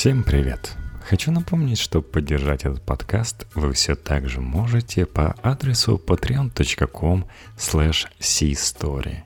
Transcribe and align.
Всем 0.00 0.22
привет! 0.22 0.78
Хочу 1.06 1.30
напомнить, 1.30 1.78
что 1.78 2.00
поддержать 2.00 2.64
этот 2.64 2.80
подкаст 2.80 3.46
вы 3.54 3.74
все 3.74 3.94
так 3.94 4.30
же 4.30 4.40
можете 4.40 5.04
по 5.04 5.34
адресу 5.42 6.02
patreon.com 6.02 7.26
story 7.58 9.16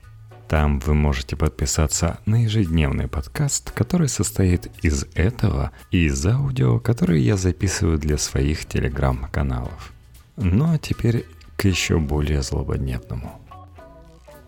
Там 0.49 0.79
вы 0.81 0.93
можете 0.93 1.37
подписаться 1.37 2.19
на 2.25 2.43
ежедневный 2.43 3.07
подкаст, 3.07 3.71
который 3.71 4.09
состоит 4.09 4.69
из 4.83 5.05
этого 5.13 5.71
и 5.91 6.07
из 6.07 6.25
аудио, 6.25 6.81
которые 6.81 7.25
я 7.25 7.37
записываю 7.37 7.97
для 7.97 8.17
своих 8.17 8.65
телеграм-каналов. 8.65 9.93
Ну 10.35 10.73
а 10.73 10.77
теперь 10.77 11.25
к 11.55 11.63
еще 11.63 11.99
более 11.99 12.41
злободневному. 12.41 13.41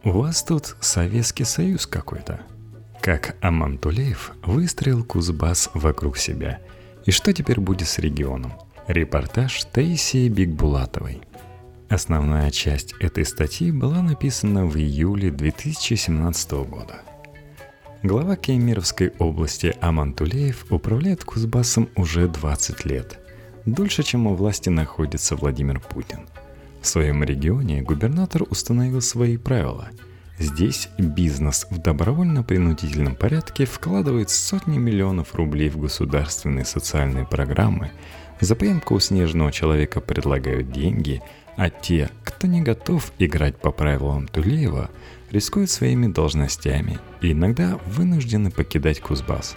У 0.03 0.11
вас 0.11 0.43
тут 0.43 0.75
Советский 0.81 1.45
Союз 1.45 1.87
какой-то. 1.87 2.41
Как 3.07 3.37
Аман 3.39 3.77
Тулеев 3.77 4.33
выстроил 4.43 5.01
Кузбасс 5.01 5.69
вокруг 5.73 6.17
себя– 6.17 6.59
и 7.05 7.11
что 7.11 7.31
теперь 7.31 7.61
будет 7.61 7.87
с 7.87 7.99
регионом? 7.99 8.51
Репортаж 8.85 9.63
Таисии 9.71 10.27
Бигбулатовой. 10.27 11.21
Основная 11.87 12.51
часть 12.51 12.95
этой 12.99 13.23
статьи 13.23 13.71
была 13.71 14.01
написана 14.01 14.65
в 14.65 14.75
июле 14.75 15.31
2017 15.31 16.51
года. 16.67 16.95
Глава 18.03 18.35
Кемеровской 18.35 19.13
области 19.19 19.73
Аман 19.79 20.11
Тулеев 20.11 20.65
управляет 20.69 21.23
Кузбассом 21.23 21.87
уже 21.95 22.27
20 22.27 22.83
лет. 22.83 23.19
Дольше, 23.65 24.03
чем 24.03 24.27
у 24.27 24.35
власти 24.35 24.67
находится 24.67 25.37
Владимир 25.37 25.79
Путин. 25.79 26.27
В 26.81 26.87
своем 26.87 27.23
регионе 27.23 27.81
губернатор 27.83 28.43
установил 28.49 28.99
свои 28.99 29.37
правила– 29.37 29.87
Здесь 30.39 30.89
бизнес 30.99 31.65
в 31.71 31.79
добровольно-принудительном 31.79 33.15
порядке 33.15 33.65
вкладывает 33.65 34.29
сотни 34.29 34.77
миллионов 34.77 35.33
рублей 35.33 35.69
в 35.69 35.79
государственные 35.79 36.63
социальные 36.63 37.25
программы, 37.25 37.91
за 38.39 38.55
поимку 38.55 38.99
снежного 38.99 39.51
человека 39.51 39.99
предлагают 39.99 40.71
деньги, 40.71 41.23
а 41.55 41.71
те, 41.71 42.11
кто 42.23 42.45
не 42.45 42.61
готов 42.61 43.11
играть 43.17 43.57
по 43.57 43.71
правилам 43.71 44.27
Тулеева, 44.27 44.91
рискуют 45.31 45.71
своими 45.71 46.05
должностями 46.05 46.99
и 47.19 47.31
иногда 47.31 47.79
вынуждены 47.87 48.51
покидать 48.51 49.01
Кузбасс. 49.01 49.55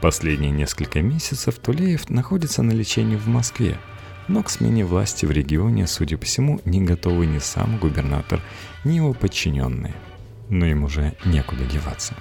Последние 0.00 0.50
несколько 0.50 1.02
месяцев 1.02 1.56
Тулеев 1.60 2.10
находится 2.10 2.64
на 2.64 2.72
лечении 2.72 3.16
в 3.16 3.28
Москве, 3.28 3.78
но 4.26 4.42
к 4.42 4.50
смене 4.50 4.84
власти 4.84 5.24
в 5.24 5.30
регионе, 5.30 5.86
судя 5.86 6.18
по 6.18 6.24
всему, 6.24 6.60
не 6.64 6.80
готовы 6.80 7.26
ни 7.26 7.38
сам 7.38 7.78
губернатор, 7.78 8.40
ни 8.84 8.96
его 8.96 9.12
подчиненные. 9.12 9.94
Но 10.48 10.66
им 10.66 10.84
уже 10.84 11.14
некуда 11.24 11.64
деваться. 11.64 12.14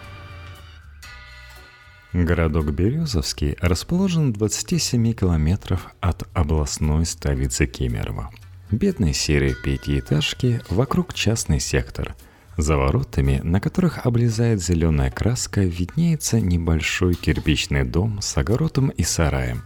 Городок 2.13 2.71
Березовский 2.71 3.55
расположен 3.61 4.33
в 4.33 4.37
27 4.37 5.13
километров 5.13 5.93
от 5.99 6.27
областной 6.33 7.05
столицы 7.05 7.67
Кемерово. 7.67 8.31
Бедные 8.71 9.13
серые 9.13 9.55
пятиэтажки, 9.55 10.61
вокруг 10.69 11.13
частный 11.13 11.59
сектор. 11.59 12.15
За 12.57 12.77
воротами, 12.77 13.41
на 13.43 13.61
которых 13.61 14.05
облезает 14.05 14.61
зеленая 14.61 15.11
краска, 15.11 15.61
виднеется 15.61 16.41
небольшой 16.41 17.13
кирпичный 17.13 17.83
дом 17.83 18.21
с 18.21 18.35
огородом 18.37 18.89
и 18.89 19.03
сараем. 19.03 19.63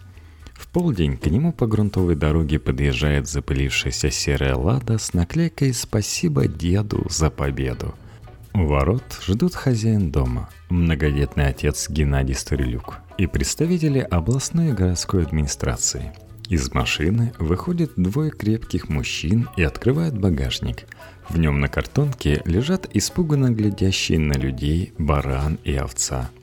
В 0.53 0.67
полдень 0.67 1.17
к 1.17 1.25
нему 1.27 1.51
по 1.51 1.67
грунтовой 1.67 2.15
дороге 2.15 2.59
подъезжает 2.59 3.27
запылившаяся 3.27 4.11
серая 4.11 4.55
лада 4.55 4.97
с 4.97 5.13
наклейкой 5.13 5.73
«Спасибо 5.73 6.47
деду 6.47 7.05
за 7.09 7.29
победу». 7.29 7.95
У 8.53 8.67
ворот 8.67 9.03
ждут 9.25 9.55
хозяин 9.55 10.11
дома, 10.11 10.49
многодетный 10.69 11.47
отец 11.47 11.89
Геннадий 11.89 12.35
Старилюк 12.35 12.99
и 13.17 13.25
представители 13.25 13.99
областной 13.99 14.73
городской 14.73 15.23
администрации. 15.23 16.13
Из 16.49 16.71
машины 16.71 17.33
выходят 17.39 17.93
двое 17.95 18.29
крепких 18.29 18.89
мужчин 18.89 19.49
и 19.57 19.63
открывают 19.63 20.15
багажник. 20.15 20.85
В 21.29 21.39
нем 21.39 21.61
на 21.61 21.67
картонке 21.67 22.44
лежат 22.45 22.88
испуганно 22.94 23.49
глядящие 23.49 24.19
на 24.19 24.33
людей 24.33 24.94
баран 24.99 25.57
и 25.63 25.73
овца– 25.73 26.29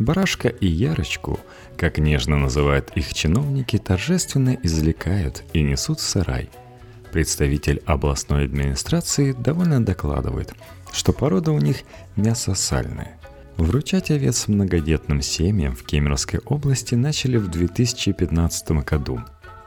Барашка 0.00 0.48
и 0.48 0.66
Ярочку, 0.66 1.38
как 1.80 1.96
нежно 1.96 2.36
называют 2.36 2.92
их 2.94 3.14
чиновники, 3.14 3.78
торжественно 3.78 4.58
извлекают 4.62 5.44
и 5.54 5.62
несут 5.62 5.98
в 5.98 6.02
сарай. 6.02 6.50
Представитель 7.10 7.82
областной 7.86 8.44
администрации 8.44 9.32
довольно 9.32 9.82
докладывает, 9.82 10.52
что 10.92 11.14
порода 11.14 11.52
у 11.52 11.58
них 11.58 11.78
мясо 12.16 12.54
сальное. 12.54 13.18
Вручать 13.56 14.10
овец 14.10 14.46
многодетным 14.46 15.22
семьям 15.22 15.74
в 15.74 15.82
Кемеровской 15.84 16.40
области 16.44 16.94
начали 16.94 17.38
в 17.38 17.48
2015 17.48 18.70
году 18.84 19.20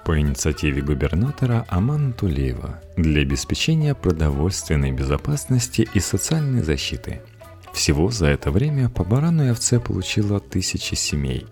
по 0.05 0.19
инициативе 0.19 0.83
губернатора 0.83 1.65
Амана 1.67 2.13
Тулеева 2.13 2.79
для 2.95 3.23
обеспечения 3.23 3.95
продовольственной 3.95 4.91
безопасности 4.91 5.87
и 5.95 5.99
социальной 5.99 6.61
защиты– 6.61 7.21
всего 7.73 8.11
за 8.11 8.27
это 8.27 8.51
время 8.51 8.87
по 8.87 9.03
барану 9.03 9.45
и 9.45 9.49
овце 9.49 9.79
получила 9.79 10.39
тысячи 10.39 10.93
семей. 10.93 11.47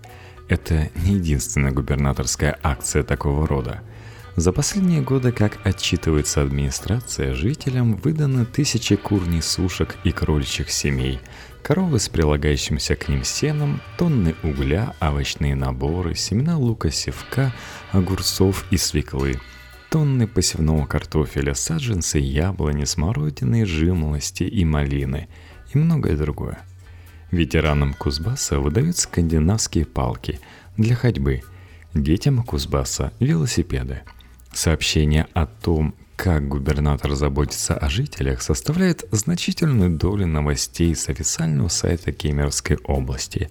Это 0.51 0.89
не 1.05 1.13
единственная 1.13 1.71
губернаторская 1.71 2.59
акция 2.61 3.03
такого 3.03 3.47
рода. 3.47 3.79
За 4.35 4.51
последние 4.51 4.99
годы, 4.99 5.31
как 5.31 5.65
отчитывается 5.65 6.41
администрация, 6.41 7.33
жителям 7.33 7.95
выданы 7.95 8.43
тысячи 8.43 8.97
курней 8.97 9.41
сушек 9.41 9.95
и 10.03 10.11
кроличьих 10.11 10.69
семей, 10.69 11.21
коровы 11.63 11.99
с 11.99 12.09
прилагающимся 12.09 12.97
к 12.97 13.07
ним 13.07 13.23
сеном, 13.23 13.79
тонны 13.97 14.35
угля, 14.43 14.93
овощные 14.99 15.55
наборы, 15.55 16.15
семена 16.15 16.57
лука, 16.57 16.91
севка, 16.91 17.53
огурцов 17.93 18.65
и 18.71 18.75
свеклы, 18.77 19.39
тонны 19.89 20.27
посевного 20.27 20.85
картофеля, 20.85 21.53
саджанцы 21.53 22.19
яблони, 22.19 22.83
смородины, 22.83 23.65
жимолости 23.65 24.43
и 24.43 24.65
малины– 24.65 25.29
и 25.73 25.77
многое 25.77 26.17
другое. 26.17 26.59
Ветеранам 27.31 27.93
Кузбасса 27.93 28.59
выдают 28.59 28.97
скандинавские 28.97 29.85
палки 29.85 30.41
для 30.75 30.95
ходьбы, 30.95 31.41
детям 31.93 32.43
Кузбасса– 32.43 33.13
велосипеды. 33.19 34.01
Сообщение 34.51 35.27
о 35.33 35.45
том, 35.45 35.95
как 36.17 36.49
губернатор 36.49 37.13
заботится 37.15 37.73
о 37.73 37.89
жителях, 37.89 38.41
составляет 38.41 39.05
значительную 39.11 39.97
долю 39.97 40.27
новостей 40.27 40.93
с 40.93 41.07
официального 41.07 41.69
сайта 41.69 42.11
Кемеровской 42.11 42.77
области. 42.83 43.49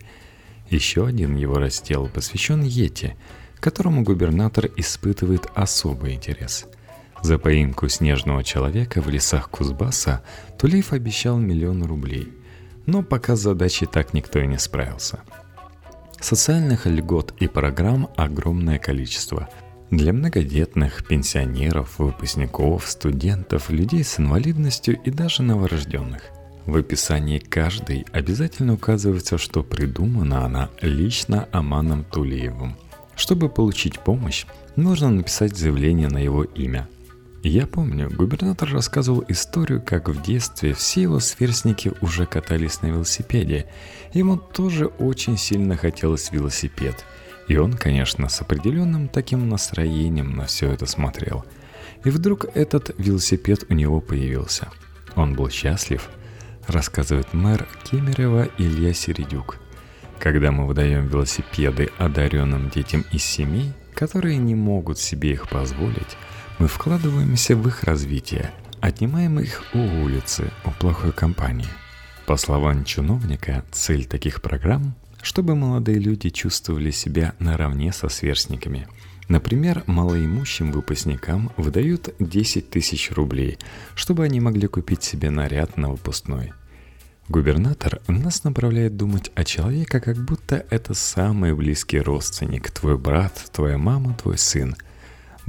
Еще 0.68 1.06
один 1.06 1.34
его 1.36 1.54
раздел 1.54 2.06
посвящен 2.08 2.62
Ете, 2.62 3.16
которому 3.60 4.02
губернатор 4.02 4.68
испытывает 4.76 5.48
особый 5.54 6.14
интерес– 6.14 6.66
за 7.22 7.38
поимку 7.38 7.86
снежного 7.88 8.42
человека 8.42 9.02
в 9.02 9.10
лесах 9.10 9.50
Кузбасса 9.50 10.22
Тулеев 10.58 10.94
обещал 10.94 11.38
миллион 11.38 11.84
рублей. 11.84 12.32
Но 12.86 13.02
пока 13.02 13.36
с 13.36 13.40
задачей 13.40 13.86
так 13.86 14.14
никто 14.14 14.38
и 14.38 14.46
не 14.46 14.58
справился. 14.58 15.20
Социальных 16.20 16.86
льгот 16.86 17.34
и 17.40 17.48
программ 17.48 18.08
огромное 18.16 18.78
количество. 18.78 19.48
Для 19.90 20.12
многодетных, 20.12 21.06
пенсионеров, 21.06 21.98
выпускников, 21.98 22.86
студентов, 22.88 23.70
людей 23.70 24.04
с 24.04 24.20
инвалидностью 24.20 25.00
и 25.02 25.10
даже 25.10 25.42
новорожденных. 25.42 26.22
В 26.66 26.76
описании 26.76 27.38
каждой 27.38 28.06
обязательно 28.12 28.74
указывается, 28.74 29.38
что 29.38 29.62
придумана 29.62 30.44
она 30.44 30.70
лично 30.82 31.48
Аманом 31.52 32.04
Тулеевым. 32.04 32.76
Чтобы 33.16 33.48
получить 33.48 33.98
помощь, 33.98 34.44
нужно 34.76 35.10
написать 35.10 35.56
заявление 35.56 36.08
на 36.08 36.18
его 36.18 36.44
имя– 36.44 36.88
я 37.48 37.66
помню, 37.66 38.10
губернатор 38.10 38.70
рассказывал 38.70 39.24
историю, 39.28 39.80
как 39.80 40.08
в 40.10 40.22
детстве 40.22 40.74
все 40.74 41.02
его 41.02 41.20
сверстники 41.20 41.92
уже 42.02 42.26
катались 42.26 42.82
на 42.82 42.88
велосипеде. 42.88 43.66
Ему 44.12 44.36
тоже 44.36 44.86
очень 44.86 45.38
сильно 45.38 45.76
хотелось 45.76 46.32
велосипед. 46.32 47.04
И 47.48 47.56
он, 47.56 47.72
конечно, 47.72 48.28
с 48.28 48.42
определенным 48.42 49.08
таким 49.08 49.48
настроением 49.48 50.36
на 50.36 50.44
все 50.46 50.70
это 50.70 50.84
смотрел. 50.84 51.44
И 52.04 52.10
вдруг 52.10 52.44
этот 52.54 52.94
велосипед 52.98 53.64
у 53.70 53.74
него 53.74 54.00
появился. 54.00 54.68
Он 55.16 55.34
был 55.34 55.48
счастлив, 55.48 56.10
рассказывает 56.66 57.32
мэр 57.32 57.66
Кемерева 57.84 58.48
Илья 58.58 58.92
Середюк. 58.92 59.56
Когда 60.18 60.52
мы 60.52 60.66
выдаем 60.66 61.06
велосипеды 61.06 61.90
одаренным 61.96 62.68
детям 62.68 63.04
из 63.10 63.24
семей, 63.24 63.72
которые 63.94 64.36
не 64.36 64.54
могут 64.54 64.98
себе 64.98 65.32
их 65.32 65.48
позволить, 65.48 66.16
мы 66.60 66.68
вкладываемся 66.68 67.56
в 67.56 67.66
их 67.66 67.82
развитие, 67.82 68.52
отнимаем 68.80 69.40
их 69.40 69.64
у 69.74 69.78
улицы, 69.78 70.52
у 70.64 70.70
плохой 70.70 71.12
компании. 71.12 71.66
По 72.26 72.36
словам 72.36 72.84
чиновника, 72.84 73.64
цель 73.72 74.04
таких 74.04 74.40
программ– 74.40 74.94
чтобы 75.22 75.54
молодые 75.54 75.98
люди 75.98 76.30
чувствовали 76.30 76.90
себя 76.90 77.34
наравне 77.38 77.92
со 77.92 78.08
сверстниками. 78.08 78.88
Например, 79.28 79.84
малоимущим 79.86 80.72
выпускникам 80.72 81.52
выдают 81.56 82.14
10 82.18 82.70
тысяч 82.70 83.10
рублей, 83.12 83.58
чтобы 83.94 84.24
они 84.24 84.40
могли 84.40 84.66
купить 84.66 85.04
себе 85.04 85.30
наряд 85.30 85.76
на 85.76 85.90
выпускной. 85.90 86.52
Губернатор 87.28 88.00
нас 88.08 88.42
направляет 88.42 88.96
думать 88.96 89.30
о 89.36 89.44
человеке, 89.44 90.00
как 90.00 90.16
будто 90.16 90.66
это 90.68 90.94
самый 90.94 91.54
близкий 91.54 92.00
родственник, 92.00 92.72
твой 92.72 92.98
брат, 92.98 93.50
твоя 93.52 93.78
мама, 93.78 94.14
твой 94.20 94.36
сын. 94.36 94.74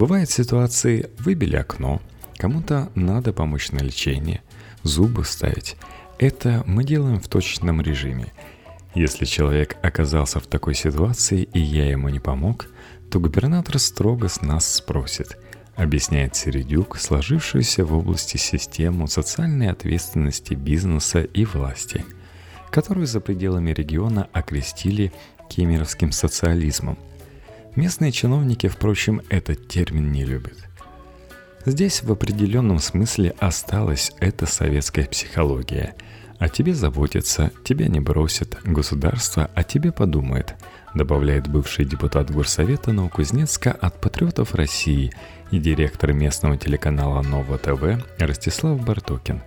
Бывают 0.01 0.31
ситуации, 0.31 1.11
выбили 1.19 1.55
окно, 1.57 2.01
кому-то 2.37 2.89
надо 2.95 3.33
помочь 3.33 3.71
на 3.71 3.77
лечение, 3.77 4.41
зубы 4.81 5.23
ставить. 5.23 5.75
Это 6.17 6.63
мы 6.65 6.83
делаем 6.83 7.19
в 7.19 7.27
точном 7.27 7.81
режиме. 7.81 8.33
Если 8.95 9.25
человек 9.25 9.77
оказался 9.83 10.39
в 10.39 10.47
такой 10.47 10.73
ситуации 10.73 11.43
и 11.43 11.59
я 11.59 11.87
ему 11.87 12.09
не 12.09 12.19
помог, 12.19 12.65
то 13.11 13.19
губернатор 13.19 13.77
строго 13.77 14.27
с 14.27 14.41
нас 14.41 14.73
спросит– 14.73 15.37
объясняет 15.75 16.35
Середюк 16.35 16.97
сложившуюся 16.97 17.85
в 17.85 17.93
области 17.93 18.37
систему 18.37 19.05
социальной 19.05 19.69
ответственности 19.69 20.55
бизнеса 20.55 21.21
и 21.21 21.45
власти, 21.45 22.03
которую 22.71 23.05
за 23.05 23.19
пределами 23.19 23.69
региона 23.69 24.27
окрестили 24.33 25.13
кемеровским 25.47 26.11
социализмом. 26.11 26.97
Местные 27.75 28.11
чиновники, 28.11 28.67
впрочем, 28.67 29.21
этот 29.29 29.67
термин 29.67 30.11
не 30.11 30.25
любят. 30.25 30.57
Здесь 31.65 32.03
в 32.03 32.11
определенном 32.11 32.79
смысле 32.79 33.33
осталась 33.39 34.11
эта 34.19 34.45
советская 34.45 35.05
психология. 35.05 35.95
О 36.39 36.49
тебе 36.49 36.73
заботятся, 36.73 37.51
тебя 37.63 37.87
не 37.87 37.99
бросят, 37.99 38.57
государство 38.63 39.49
о 39.53 39.63
тебе 39.63 39.91
подумает, 39.91 40.55
добавляет 40.95 41.47
бывший 41.47 41.85
депутат 41.85 42.31
Горсовета 42.31 42.91
Новокузнецка 42.91 43.71
от 43.71 44.01
патриотов 44.01 44.55
России– 44.55 45.11
и 45.51 45.59
директор 45.59 46.13
местного 46.13 46.57
телеканала 46.57 47.21
Ново 47.21 47.57
ТВ 47.57 48.03
Ростислав 48.17 48.83
Бартокин. 48.83 49.41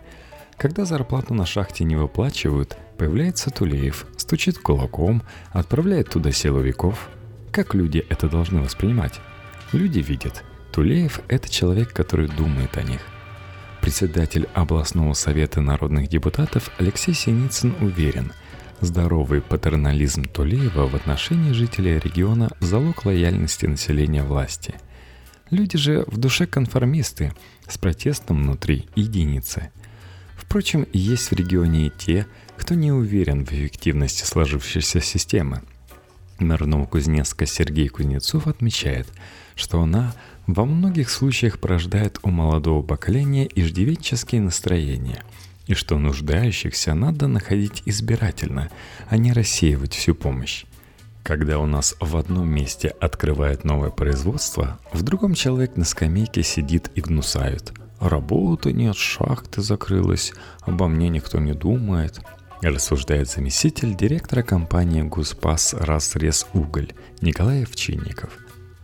Когда 0.56 0.84
зарплату 0.84 1.34
на 1.34 1.46
шахте 1.46 1.82
не 1.84 1.96
выплачивают, 1.96 2.76
появляется 2.96 3.50
Тулеев, 3.50 4.06
стучит 4.16 4.58
кулаком, 4.58 5.22
отправляет 5.50 6.10
туда 6.10 6.30
силовиков. 6.30 7.08
Как 7.54 7.72
люди 7.72 8.04
это 8.08 8.28
должны 8.28 8.60
воспринимать? 8.60 9.20
Люди 9.72 10.00
видят. 10.00 10.42
Тулеев– 10.72 11.20
это 11.28 11.48
человек, 11.48 11.92
который 11.92 12.26
думает 12.26 12.76
о 12.76 12.82
них. 12.82 13.00
Председатель 13.80 14.48
областного 14.54 15.12
совета 15.12 15.60
народных 15.60 16.08
депутатов 16.08 16.72
Алексей 16.78 17.14
Синицын 17.14 17.76
уверен– 17.80 18.32
Здоровый 18.80 19.40
патернализм 19.40 20.24
Тулеева 20.24 20.88
в 20.88 20.96
отношении 20.96 21.52
жителей 21.52 22.00
региона– 22.00 22.50
залог 22.58 23.04
лояльности 23.04 23.66
населения 23.66 24.24
власти– 24.24 24.74
Люди 25.50 25.78
же 25.78 26.04
в 26.08 26.16
душе 26.16 26.46
конформисты, 26.46 27.32
с 27.68 27.78
протестом 27.78 28.42
внутри 28.42 28.88
единицы. 28.96 29.70
Впрочем, 30.36 30.88
есть 30.92 31.30
в 31.30 31.34
регионе 31.34 31.86
и 31.86 31.92
те, 31.96 32.26
кто 32.56 32.74
не 32.74 32.90
уверен 32.90 33.44
в 33.44 33.52
эффективности 33.52 34.24
сложившейся 34.24 35.00
системы. 35.00 35.62
Мэр 36.38 36.66
Новокузнецка 36.66 37.46
Сергей 37.46 37.88
Кузнецов 37.88 38.46
отмечает, 38.46 39.06
что 39.54 39.80
она 39.80 40.14
во 40.46 40.64
многих 40.64 41.10
случаях 41.10 41.58
порождает 41.58 42.18
у 42.22 42.30
молодого 42.30 42.82
поколения 42.82 43.48
иждивенческие 43.54 44.40
настроения, 44.40 45.22
и 45.66 45.74
что 45.74 45.98
нуждающихся 45.98 46.94
надо 46.94 47.28
находить 47.28 47.82
избирательно, 47.86 48.70
а 49.08 49.16
не 49.16 49.32
рассеивать 49.32 49.94
всю 49.94 50.14
помощь. 50.14 50.64
Когда 51.22 51.58
у 51.58 51.66
нас 51.66 51.96
в 52.00 52.16
одном 52.18 52.48
месте 52.48 52.88
открывает 53.00 53.64
новое 53.64 53.90
производство, 53.90 54.78
в 54.92 55.02
другом 55.02 55.34
человек 55.34 55.76
на 55.76 55.84
скамейке 55.84 56.42
сидит 56.42 56.90
и 56.94 57.00
гнусает. 57.00 57.72
Работы 57.98 58.74
нет, 58.74 58.96
шахты 58.96 59.62
закрылась, 59.62 60.34
обо 60.60 60.88
мне 60.88 61.08
никто 61.08 61.38
не 61.38 61.54
думает. 61.54 62.20
Рассуждает 62.64 63.28
заместитель 63.28 63.94
директора 63.94 64.42
компании 64.42 65.02
«Гуспас 65.02 65.74
Разрез 65.74 66.46
Уголь» 66.54 66.92
Николай 67.20 67.64
Овчинников. 67.64 68.30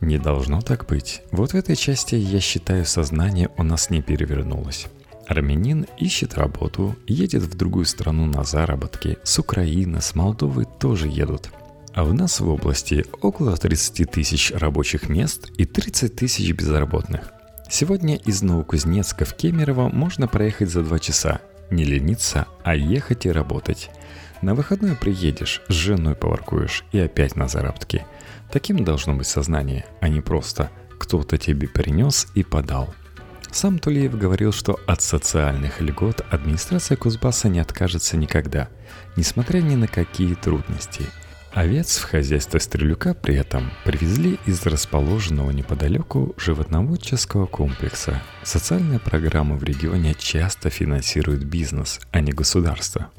Не 0.02 0.18
должно 0.18 0.60
так 0.60 0.84
быть. 0.86 1.22
Вот 1.32 1.52
в 1.52 1.56
этой 1.56 1.76
части, 1.76 2.14
я 2.14 2.40
считаю, 2.40 2.84
сознание 2.84 3.48
у 3.56 3.62
нас 3.62 3.88
не 3.88 4.02
перевернулось. 4.02 4.86
Армянин 5.26 5.86
ищет 5.96 6.34
работу, 6.34 6.94
едет 7.06 7.44
в 7.44 7.56
другую 7.56 7.86
страну 7.86 8.26
на 8.26 8.44
заработки. 8.44 9.16
С 9.24 9.38
Украины, 9.38 10.02
с 10.02 10.14
Молдовы 10.14 10.66
тоже 10.78 11.08
едут. 11.08 11.50
А 11.94 12.04
у 12.04 12.12
нас 12.12 12.40
в 12.40 12.48
области 12.48 13.06
около 13.22 13.56
30 13.56 14.10
тысяч 14.10 14.52
рабочих 14.52 15.08
мест 15.08 15.50
и 15.56 15.64
30 15.64 16.14
тысяч 16.14 16.52
безработных. 16.52 17.32
Сегодня 17.70 18.16
из 18.16 18.42
Новокузнецка 18.42 19.24
в 19.24 19.34
Кемерово 19.34 19.88
можно 19.88 20.28
проехать 20.28 20.68
за 20.68 20.82
2 20.82 20.98
часа. 20.98 21.40
Не 21.70 21.84
лениться, 21.84 22.46
а 22.64 22.74
ехать 22.74 23.26
и 23.26 23.30
работать. 23.30 23.90
На 24.42 24.54
выходной 24.54 24.96
приедешь, 24.96 25.62
с 25.68 25.72
женой 25.72 26.14
поваркуешь 26.14 26.84
и 26.92 26.98
опять 26.98 27.36
на 27.36 27.48
заработки. 27.48 28.06
Таким 28.50 28.84
должно 28.84 29.14
быть 29.14 29.26
сознание, 29.26 29.84
а 30.00 30.08
не 30.08 30.20
просто 30.20 30.70
кто-то 30.98 31.38
тебе 31.38 31.68
принес 31.68 32.26
и 32.34 32.42
подал. 32.42 32.92
Сам 33.52 33.78
Тулеев 33.78 34.16
говорил, 34.16 34.52
что 34.52 34.78
от 34.86 35.02
социальных 35.02 35.80
льгот 35.80 36.24
администрация 36.30 36.96
Кузбасса 36.96 37.48
не 37.48 37.58
откажется 37.58 38.16
никогда, 38.16 38.68
несмотря 39.16 39.60
ни 39.60 39.74
на 39.74 39.88
какие 39.88 40.34
трудности– 40.34 41.06
Овец 41.52 41.96
в 41.98 42.04
хозяйство 42.04 42.58
Стрелюка 42.58 43.12
при 43.12 43.34
этом 43.34 43.72
привезли 43.84 44.38
из 44.46 44.64
расположенного 44.66 45.50
неподалеку 45.50 46.32
животноводческого 46.36 47.46
комплекса. 47.46 48.22
Социальные 48.44 49.00
программы 49.00 49.56
в 49.56 49.64
регионе 49.64 50.14
часто 50.16 50.70
финансируют 50.70 51.42
бизнес, 51.42 51.98
а 52.12 52.20
не 52.20 52.30
государство. 52.30 53.10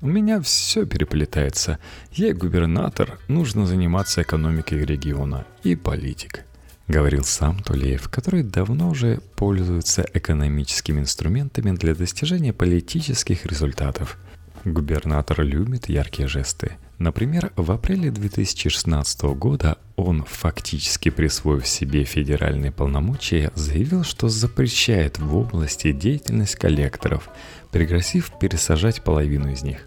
У 0.00 0.08
меня 0.08 0.40
все 0.40 0.86
переплетается. 0.86 1.78
Я 2.10 2.34
губернатор, 2.34 3.20
нужно 3.28 3.64
заниматься 3.64 4.22
экономикой 4.22 4.84
региона 4.84 5.46
и 5.62 5.76
политик, 5.76 6.44
говорил 6.88 7.22
сам 7.22 7.62
Тулеев, 7.62 8.08
который 8.08 8.42
давно 8.42 8.90
уже 8.90 9.20
пользуется 9.36 10.04
экономическими 10.14 10.98
инструментами 10.98 11.76
для 11.76 11.94
достижения 11.94 12.52
политических 12.52 13.46
результатов. 13.46 14.18
Губернатор 14.64 15.42
любит 15.42 15.88
яркие 15.88 16.28
жесты– 16.28 16.76
Например, 17.00 17.50
в 17.56 17.72
апреле 17.72 18.10
2016 18.10 19.22
года 19.22 19.78
он, 19.96 20.22
фактически 20.22 21.08
присвоив 21.08 21.66
себе 21.66 22.04
федеральные 22.04 22.72
полномочия, 22.72 23.50
заявил, 23.54 24.04
что 24.04 24.28
запрещает 24.28 25.18
в 25.18 25.34
области 25.34 25.92
деятельность 25.92 26.56
коллекторов, 26.56 27.30
пригрозив 27.72 28.30
пересажать 28.38 29.02
половину 29.02 29.50
из 29.50 29.62
них. 29.62 29.86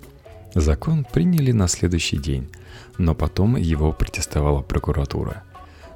Закон 0.56 1.06
приняли 1.06 1.52
на 1.52 1.68
следующий 1.68 2.18
день, 2.18 2.50
но 2.98 3.14
потом 3.14 3.58
его 3.58 3.92
протестовала 3.92 4.64
прокуратура. 4.64 5.44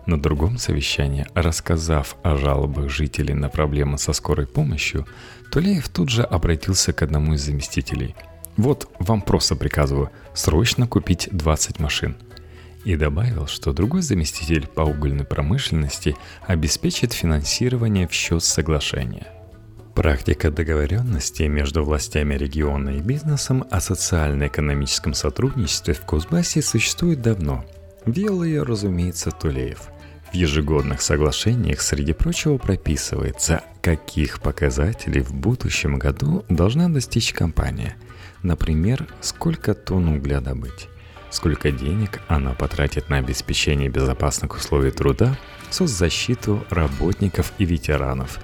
На 0.06 0.22
другом 0.22 0.60
совещании, 0.60 1.26
рассказав 1.34 2.16
о 2.22 2.38
жалобах 2.38 2.92
жителей 2.92 3.34
на 3.34 3.50
проблемы 3.50 3.98
со 3.98 4.14
скорой 4.14 4.46
помощью, 4.46 5.08
Тулеев 5.52 5.90
тут 5.90 6.10
же 6.10 6.22
обратился 6.22 6.94
к 6.94 7.02
одному 7.02 7.34
из 7.34 7.42
заместителей– 7.42 8.16
вот 8.58 8.90
вам 9.00 9.22
просто 9.22 9.56
приказываю 9.56 10.10
срочно 10.34 10.88
купить 10.88 11.30
20 11.32 11.80
машин. 11.80 12.18
И 12.84 12.96
добавил, 12.96 13.48
что 13.48 13.74
другой 13.74 14.02
заместитель 14.02 14.68
по 14.68 14.82
угольной 14.82 15.26
промышленности 15.26 16.16
обеспечит 16.46 17.14
финансирование 17.14 18.08
в 18.08 18.14
счет 18.14 18.44
соглашения. 18.44 19.28
Практика 19.94 20.52
договоренности 20.52 21.44
между 21.44 21.84
властями 21.84 22.36
региона 22.36 22.92
и 22.92 23.00
бизнесом 23.00 23.66
о 23.72 23.82
социально-экономическом 23.82 25.14
сотрудничестве 25.14 25.94
в 25.94 26.02
Кузбассе 26.02 26.62
существует 26.62 27.22
давно. 27.22 27.66
Вел 28.06 28.44
ее, 28.44 28.64
разумеется, 28.64 29.32
Тулеев– 29.32 29.90
в 30.32 30.36
ежегодных 30.36 31.02
соглашениях, 31.02 31.80
среди 31.80 32.12
прочего, 32.12 32.58
прописывается, 32.58 33.62
каких 33.82 34.42
показателей 34.42 35.22
в 35.22 35.34
будущем 35.34 35.98
году 35.98 36.44
должна 36.50 36.90
достичь 36.90 37.32
компания– 37.32 37.96
Например, 38.44 39.08
сколько 39.22 39.74
тонн 39.74 40.10
угля 40.10 40.42
добыть, 40.42 40.88
сколько 41.32 41.72
денег 41.72 42.22
она 42.28 42.54
потратит 42.54 43.10
на 43.10 43.18
обеспечение 43.18 43.90
безопасных 43.90 44.56
условий 44.56 44.92
труда, 44.92 45.38
соцзащиту 45.70 46.64
работников 46.70 47.52
и 47.58 47.66
ветеранов, 47.66 48.40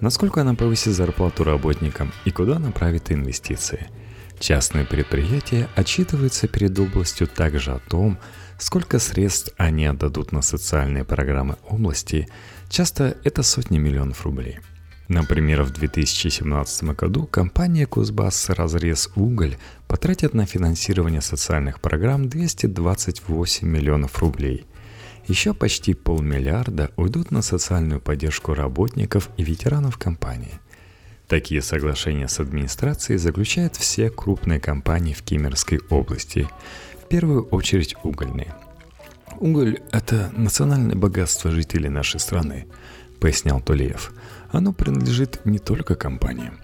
насколько 0.00 0.42
она 0.42 0.54
повысит 0.54 0.92
зарплату 0.92 1.44
работникам 1.44 2.12
и 2.24 2.30
куда 2.30 2.58
направит 2.58 3.10
инвестиции. 3.10 3.88
Частные 4.38 4.84
предприятия 4.84 5.68
отчитываются 5.74 6.46
перед 6.46 6.78
областью 6.78 7.26
также 7.26 7.72
о 7.72 7.80
том, 7.80 8.18
сколько 8.58 9.00
средств 9.00 9.52
они 9.56 9.86
отдадут 9.86 10.30
на 10.30 10.42
социальные 10.42 11.04
программы 11.04 11.56
области, 11.68 12.28
часто 12.68 13.16
это 13.24 13.42
сотни 13.42 13.78
миллионов 13.78 14.24
рублей– 14.24 14.60
Например, 15.08 15.62
в 15.62 15.70
2017 15.70 16.84
году 16.94 17.26
компания 17.26 17.86
Кузбасс 17.86 18.50
«Разрез 18.50 19.08
Уголь» 19.16 19.56
потратит 19.86 20.34
на 20.34 20.44
финансирование 20.44 21.22
социальных 21.22 21.80
программ 21.80 22.28
228 22.28 23.66
миллионов 23.66 24.18
рублей. 24.18 24.66
Еще 25.26 25.54
почти 25.54 25.94
полмиллиарда 25.94 26.90
уйдут 26.96 27.30
на 27.30 27.40
социальную 27.40 28.02
поддержку 28.02 28.52
работников 28.52 29.30
и 29.38 29.44
ветеранов 29.44 29.96
компании. 29.96 30.60
Такие 31.26 31.62
соглашения 31.62 32.28
с 32.28 32.38
администрацией 32.38 33.18
заключают 33.18 33.76
все 33.76 34.10
крупные 34.10 34.60
компании 34.60 35.14
в 35.14 35.22
Кемеровской 35.22 35.80
области, 35.88 36.46
в 37.02 37.08
первую 37.08 37.44
очередь 37.44 37.94
угольные. 38.02 38.54
«Уголь– 39.40 39.80
это 39.92 40.30
национальное 40.36 40.96
богатство 40.96 41.50
жителей 41.50 41.88
нашей 41.88 42.20
страны»,– 42.20 42.66
пояснял 43.20 43.60
Тулеев. 43.60 44.12
«Оно 44.50 44.72
принадлежит 44.72 45.44
не 45.44 45.58
только 45.58 45.94
компаниям. 45.94 46.58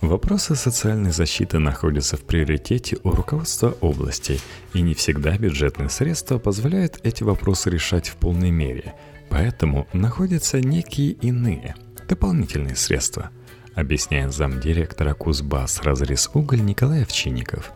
Вопросы 0.00 0.54
социальной 0.54 1.10
защиты 1.10 1.58
находятся 1.58 2.16
в 2.16 2.22
приоритете 2.22 2.98
у 3.02 3.10
руководства 3.10 3.76
области, 3.80 4.40
и 4.72 4.80
не 4.80 4.94
всегда 4.94 5.36
бюджетные 5.36 5.88
средства 5.88 6.38
позволяют 6.38 7.00
эти 7.02 7.24
вопросы 7.24 7.68
решать 7.68 8.08
в 8.08 8.14
полной 8.14 8.52
мере, 8.52 8.94
поэтому 9.28 9.88
находятся 9.92 10.60
некие 10.60 11.10
иные, 11.10 11.74
дополнительные 12.08 12.76
средства, 12.76 13.30
объясняет 13.74 14.32
замдиректора 14.32 15.14
Кузбасс 15.14 15.82
«Разрез 15.82 16.30
уголь» 16.32 16.60
Николай 16.60 17.02
Овчинников. 17.02 17.72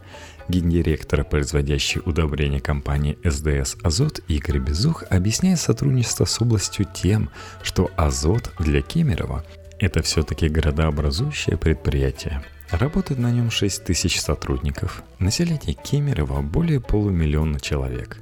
Гендиректор, 0.48 1.24
производящий 1.24 2.00
удобрения 2.04 2.60
компании 2.60 3.18
СДС 3.24 3.76
«Азот» 3.82 4.20
Игорь 4.28 4.58
Безух 4.58 5.04
объясняет 5.10 5.60
сотрудничество 5.60 6.24
с 6.24 6.40
областью 6.40 6.86
тем, 6.92 7.30
что 7.62 7.90
«Азот» 7.96 8.50
для 8.58 8.82
Кемерово– 8.82 9.44
это 9.78 10.02
все-таки 10.02 10.48
городообразующее 10.48 11.56
предприятие. 11.56 12.42
Работает 12.70 13.20
на 13.20 13.30
нем 13.30 13.50
6 13.50 13.84
тысяч 13.84 14.20
сотрудников. 14.20 15.02
Население 15.18 15.74
Кемерово 15.74 16.40
более 16.40 16.80
полумиллиона 16.80 17.60
человек. 17.60 18.18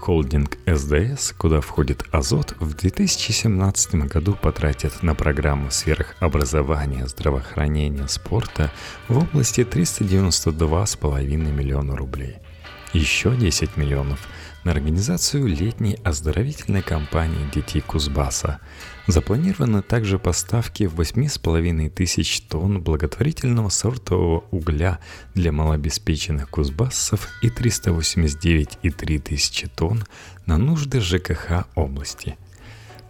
Холдинг 0.00 0.56
СДС, 0.66 1.32
куда 1.36 1.60
входит 1.60 2.04
Азот, 2.12 2.54
в 2.60 2.74
2017 2.74 3.94
году 4.06 4.34
потратит 4.34 5.02
на 5.02 5.14
программу 5.14 5.70
сферах 5.70 6.14
образования, 6.20 7.06
здравоохранения, 7.06 8.06
спорта 8.08 8.70
в 9.08 9.18
области 9.18 9.60
392,5 9.60 11.36
миллиона 11.36 11.96
рублей. 11.96 12.36
Еще 12.92 13.36
10 13.36 13.76
миллионов 13.76 14.20
на 14.64 14.70
организацию 14.70 15.46
летней 15.46 15.98
оздоровительной 16.04 16.82
кампании 16.82 17.50
детей 17.54 17.80
Кузбасса. 17.80 18.60
Запланированы 19.08 19.80
также 19.80 20.18
поставки 20.18 20.84
в 20.84 21.00
8,5 21.00 21.88
тысяч 21.88 22.42
тонн 22.42 22.82
благотворительного 22.82 23.70
сортового 23.70 24.44
угля 24.50 24.98
для 25.34 25.50
малообеспеченных 25.50 26.50
кузбассов 26.50 27.26
и 27.40 27.48
389,3 27.48 29.18
тысячи 29.18 29.66
тонн 29.66 30.04
на 30.44 30.58
нужды 30.58 31.00
ЖКХ 31.00 31.66
области. 31.74 32.36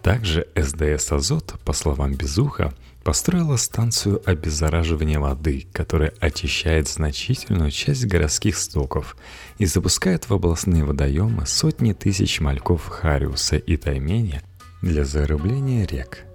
Также 0.01 0.47
СДС 0.55 1.11
«Азот», 1.11 1.59
по 1.65 1.73
словам 1.73 2.13
Безуха, 2.13 2.73
построила 3.03 3.57
станцию 3.57 4.21
обеззараживания 4.25 5.19
воды, 5.19 5.67
которая 5.73 6.13
очищает 6.21 6.87
значительную 6.87 7.71
часть 7.71 8.05
городских 8.05 8.57
стоков 8.57 9.17
и 9.57 9.65
запускает 9.65 10.29
в 10.29 10.33
областные 10.33 10.85
водоемы 10.85 11.45
сотни 11.45 11.91
тысяч 11.91 12.39
мальков 12.39 12.87
хариуса 12.87 13.57
и 13.57 13.75
тайменя 13.75 14.43
для 14.81 15.03
зарыбления 15.03 15.85
рек. 15.85 16.25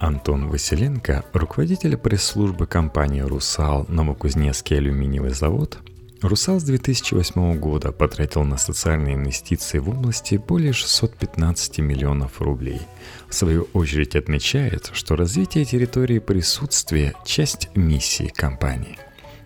Антон 0.00 0.48
Василенко, 0.48 1.24
руководитель 1.32 1.96
пресс-службы 1.96 2.66
компании 2.66 3.20
«Русал» 3.20 3.86
Новокузнецкий 3.88 4.76
алюминиевый 4.76 5.30
завод, 5.30 5.78
«Русал» 6.20 6.58
с 6.58 6.64
2008 6.64 7.58
года 7.58 7.92
потратил 7.92 8.42
на 8.42 8.56
социальные 8.56 9.14
инвестиции 9.14 9.78
в 9.78 9.88
области 9.88 10.34
более 10.34 10.72
615 10.72 11.78
миллионов 11.78 12.40
рублей. 12.40 12.80
В 13.28 13.34
свою 13.34 13.68
очередь 13.72 14.16
отмечает, 14.16 14.90
что 14.92 15.14
развитие 15.14 15.64
территории 15.64 16.18
присутствия– 16.18 17.14
часть 17.24 17.68
миссии 17.76 18.32
компании. 18.34 18.98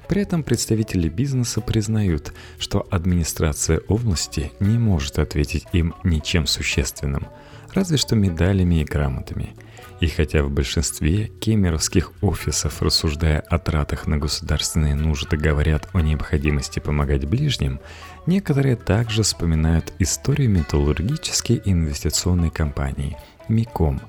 При 0.08 0.22
этом 0.22 0.42
представители 0.42 1.08
бизнеса 1.08 1.60
признают, 1.60 2.32
что 2.58 2.86
администрация 2.90 3.80
области 3.88 4.52
не 4.60 4.78
может 4.78 5.18
ответить 5.18 5.66
им 5.72 5.94
ничем 6.04 6.46
существенным– 6.46 7.26
разве 7.76 7.99
что 7.99 8.16
медалями 8.16 8.80
и 8.80 8.85
грамотами. 8.85 9.54
И 10.00 10.09
хотя 10.09 10.42
в 10.42 10.50
большинстве 10.50 11.26
кемеровских 11.40 12.12
офисов, 12.23 12.83
рассуждая 12.83 13.40
о 13.40 13.59
тратах 13.59 14.06
на 14.06 14.18
государственные 14.18 14.95
нужды, 14.95 15.37
говорят 15.37 15.88
о 15.92 16.00
необходимости 16.00 16.80
помогать 16.80 17.26
ближним, 17.26 17.80
некоторые 18.26 18.76
также 18.76 19.23
вспоминают 19.23 19.92
историю 19.99 20.50
металлургической 20.50 21.62
инвестиционной 21.64 22.50
компании 22.50 23.16
«Миком». 23.49 24.00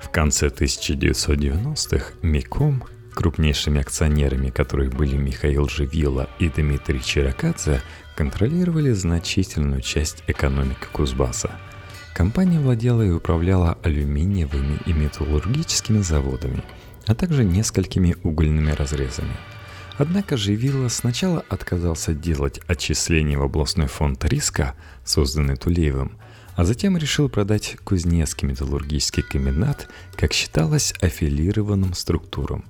В 0.00 0.10
конце 0.10 0.48
1990-х 0.48 2.14
«Миком» 2.22 2.84
крупнейшими 3.14 3.80
акционерами 3.80 4.50
которых 4.50 4.94
были 4.94 5.16
Михаил 5.16 5.68
Живила 5.68 6.28
и 6.38 6.48
Дмитрий 6.48 7.02
Чиракадзе, 7.02 7.82
контролировали 8.14 8.92
значительную 8.92 9.80
часть 9.80 10.22
экономики 10.26 10.86
Кузбасса– 10.92 11.50
Компания 12.20 12.60
владела 12.60 13.00
и 13.00 13.08
управляла 13.08 13.78
алюминиевыми 13.82 14.78
и 14.84 14.92
металлургическими 14.92 16.02
заводами, 16.02 16.62
а 17.06 17.14
также 17.14 17.44
несколькими 17.44 18.14
угольными 18.22 18.72
разрезами. 18.72 19.32
Однако 19.96 20.36
же 20.36 20.54
Вилла 20.54 20.88
сначала 20.88 21.42
отказался 21.48 22.12
делать 22.12 22.60
отчисления 22.66 23.38
в 23.38 23.42
областной 23.42 23.86
фонд 23.86 24.22
риска, 24.26 24.74
созданный 25.02 25.56
Тулеевым, 25.56 26.18
а 26.56 26.66
затем 26.66 26.98
решил 26.98 27.30
продать 27.30 27.78
Кузнецкий 27.84 28.46
металлургический 28.46 29.22
комбинат, 29.22 29.88
как 30.14 30.34
считалось, 30.34 30.92
аффилированным 31.00 31.94
структурам. 31.94 32.66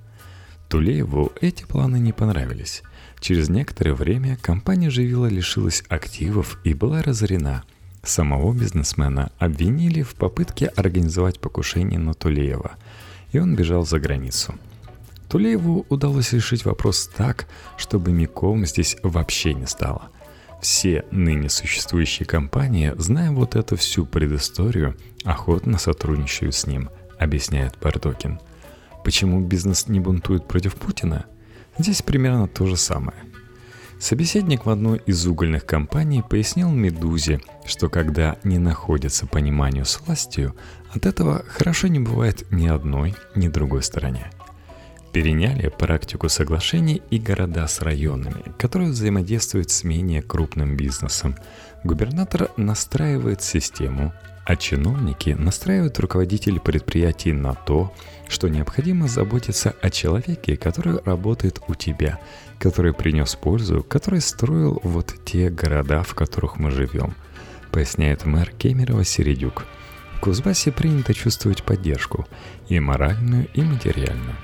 Тулееву 0.69 1.33
эти 1.41 1.65
планы 1.65 1.99
не 1.99 2.13
понравились. 2.13 2.85
Через 3.19 3.49
некоторое 3.49 3.95
время 3.95 4.39
компания 4.41 4.91
Живила 4.91 5.27
лишилась 5.27 5.83
активов 5.89 6.61
и 6.63 6.73
была 6.73 7.03
разорена– 7.03 7.65
Самого 8.03 8.53
бизнесмена 8.55 9.31
обвинили 9.39 10.03
в 10.03 10.15
попытке 10.15 10.67
организовать 10.67 11.39
покушение 11.39 11.99
на 11.99 12.15
Тулеева, 12.15 12.73
и 13.33 13.39
он 13.39 13.55
бежал 13.57 13.85
за 13.85 14.01
границу. 14.01 14.55
Тулееву 15.29 15.87
удалось 15.91 16.33
решить 16.33 16.65
вопрос 16.65 17.09
так, 17.15 17.47
чтобы 17.77 18.11
Миком 18.11 18.65
здесь 18.67 18.97
вообще 19.03 19.55
не 19.55 19.67
стало. 19.67 20.09
Все 20.63 21.05
ныне 21.11 21.49
существующие 21.49 22.27
компании, 22.27 22.95
зная 22.97 23.31
вот 23.31 23.55
эту 23.55 23.77
всю 23.77 24.07
предысторию, 24.07 24.97
охотно 25.25 25.79
сотрудничают 25.79 26.55
с 26.55 26.67
ним, 26.67 26.91
объясняет 27.19 27.77
Бардокин. 27.81 28.41
Почему 29.05 29.41
бизнес 29.41 29.89
не 29.89 30.01
бунтует 30.01 30.49
против 30.49 30.75
Путина? 30.75 31.27
Здесь 31.79 32.03
примерно 32.03 32.49
то 32.49 32.67
же 32.67 32.77
самое– 32.77 33.17
Собеседник 34.01 34.65
в 34.65 34.71
одной 34.71 35.03
из 35.05 35.27
угольных 35.27 35.67
компаний 35.67 36.23
пояснил 36.23 36.71
Медузе, 36.71 37.43
что 37.67 37.91
когда 37.91 38.39
не 38.45 38.57
находится 38.57 39.27
пониманию 39.27 39.85
с 39.85 40.01
властью, 40.01 40.57
от 40.95 41.05
этого 41.05 41.45
хорошо 41.47 41.87
не 41.89 42.01
бывает 42.01 42.51
ни 42.51 42.67
одной, 42.67 43.15
ни 43.35 43.49
другой 43.49 43.83
стороне. 43.83 44.31
Переняли 45.13 45.69
практику 45.69 46.31
соглашений 46.31 47.03
и 47.11 47.19
города 47.19 47.69
с 47.69 47.83
районами, 47.83 48.43
которые 48.57 48.91
взаимодействуют 48.91 49.71
с 49.71 49.85
менее 49.85 50.23
крупным 50.23 50.79
бизнесом. 50.79 51.37
Губернатор 51.85 52.49
настраивает 52.57 53.43
систему, 53.43 54.15
а 54.47 54.57
чиновники 54.57 55.31
настраивают 55.31 55.99
руководителей 55.99 56.59
предприятий 56.59 57.33
на 57.33 57.55
то, 57.55 57.93
что 58.29 58.49
необходимо 58.49 59.09
заботиться 59.09 59.75
о 59.83 59.91
человеке, 59.91 60.57
который 60.57 61.01
работает 61.05 61.61
у 61.69 61.75
тебя, 61.75 62.19
который 62.61 62.93
принес 62.93 63.35
пользу, 63.37 63.83
который 63.83 64.21
строил 64.21 64.81
вот 64.85 65.15
те 65.25 65.49
города, 65.49 66.03
в 66.03 66.15
которых 66.15 66.59
мы 66.59 66.71
живем, 66.71 67.15
поясняет 67.73 68.27
мэр 68.27 68.51
Кемерова 68.51 69.03
Середюк. 69.03 69.65
В 70.17 70.21
Кузбассе 70.21 70.71
принято 70.71 71.15
чувствовать 71.15 71.65
поддержку, 71.65 72.29
и 72.69 72.79
моральную, 72.79 73.49
и 73.55 73.63
материальную. 73.63 74.37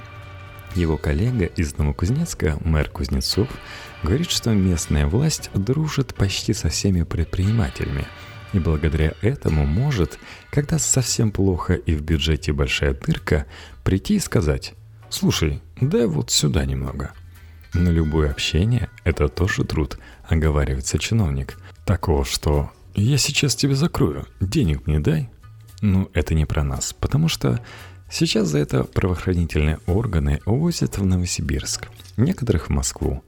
Его 0.74 0.96
коллега 0.96 1.44
из 1.44 1.76
Новокузнецка, 1.76 2.56
мэр 2.64 2.88
Кузнецов, 2.88 3.48
говорит, 4.02 4.30
что 4.30 4.50
местная 4.54 5.06
власть 5.06 5.50
дружит 5.52 6.14
почти 6.14 6.54
со 6.54 6.70
всеми 6.70 7.02
предпринимателями, 7.02 8.06
и 8.54 8.58
благодаря 8.58 9.12
этому 9.20 9.66
может, 9.66 10.18
когда 10.50 10.78
совсем 10.78 11.30
плохо 11.30 11.74
и 11.74 11.94
в 11.94 12.00
бюджете 12.00 12.54
большая 12.54 12.94
дырка, 12.94 13.44
прийти 13.84 14.16
и 14.16 14.20
сказать 14.20 14.72
«Слушай, 15.10 15.60
дай 15.78 16.06
вот 16.06 16.30
сюда 16.30 16.64
немного». 16.64 17.12
Но 17.78 17.90
любое 17.90 18.30
общение– 18.30 18.88
это 19.04 19.28
тоже 19.28 19.62
труд, 19.64 19.98
оговаривается 20.26 20.98
чиновник. 20.98 21.58
Такого, 21.84 22.24
что 22.24 22.70
«я 22.94 23.18
сейчас 23.18 23.54
тебя 23.54 23.74
закрою, 23.74 24.26
денег 24.40 24.86
мне 24.86 24.98
дай». 24.98 25.28
Ну, 25.82 26.08
это 26.14 26.34
не 26.34 26.46
про 26.46 26.64
нас, 26.64 26.94
потому 26.94 27.28
что 27.28 27.60
сейчас 28.10 28.48
за 28.48 28.58
это 28.60 28.84
правоохранительные 28.84 29.78
органы 29.86 30.40
увозят 30.46 30.96
в 30.96 31.04
Новосибирск, 31.04 31.88
некоторых 32.16 32.68
в 32.68 32.70
Москву. 32.70 33.22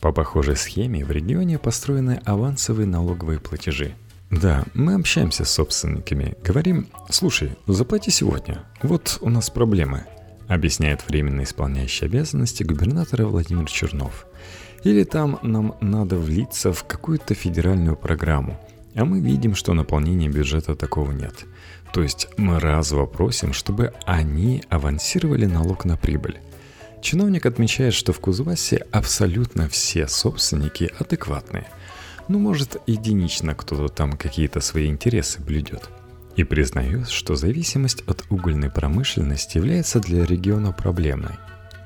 По 0.00 0.12
похожей 0.12 0.56
схеме 0.56 1.02
в 1.02 1.10
регионе 1.10 1.58
построены 1.58 2.20
авансовые 2.26 2.86
налоговые 2.86 3.40
платежи. 3.40 3.94
Да, 4.30 4.64
мы 4.74 4.94
общаемся 4.94 5.46
с 5.46 5.50
собственниками, 5.50 6.34
говорим, 6.44 6.88
слушай, 7.08 7.56
заплати 7.66 8.10
сегодня, 8.10 8.62
вот 8.82 9.16
у 9.22 9.30
нас 9.30 9.48
проблемы. 9.48 10.04
Объясняет 10.48 11.06
временно 11.08 11.42
исполняющий 11.42 12.06
обязанности 12.06 12.62
губернатора 12.62 13.26
Владимир 13.26 13.66
Чернов. 13.66 14.26
Или 14.84 15.04
там 15.04 15.38
нам 15.42 15.74
надо 15.80 16.16
влиться 16.16 16.72
в 16.72 16.84
какую-то 16.84 17.34
федеральную 17.34 17.96
программу, 17.96 18.58
а 18.94 19.04
мы 19.04 19.20
видим, 19.20 19.54
что 19.54 19.74
наполнения 19.74 20.28
бюджета 20.28 20.74
такого 20.74 21.12
нет. 21.12 21.44
То 21.92 22.02
есть 22.02 22.28
мы 22.36 22.60
разово 22.60 23.06
просим, 23.06 23.52
чтобы 23.52 23.92
они 24.04 24.62
авансировали 24.68 25.46
налог 25.46 25.84
на 25.84 25.96
прибыль. 25.96 26.38
Чиновник 27.02 27.46
отмечает, 27.46 27.94
что 27.94 28.12
в 28.12 28.20
Кузбассе 28.20 28.86
абсолютно 28.90 29.68
все 29.68 30.08
собственники 30.08 30.90
адекватные. 30.98 31.68
Ну, 32.28 32.38
может, 32.38 32.80
единично 32.86 33.54
кто-то 33.54 33.88
там 33.88 34.12
какие-то 34.12 34.60
свои 34.60 34.86
интересы 34.86 35.40
блюдет. 35.40 35.88
И 36.36 36.44
признает, 36.44 37.08
что 37.08 37.34
зависимость 37.34 38.02
от 38.06 38.24
угольной 38.30 38.70
промышленности 38.70 39.56
является 39.56 40.00
для 40.00 40.24
региона 40.24 40.72
проблемной. 40.72 41.34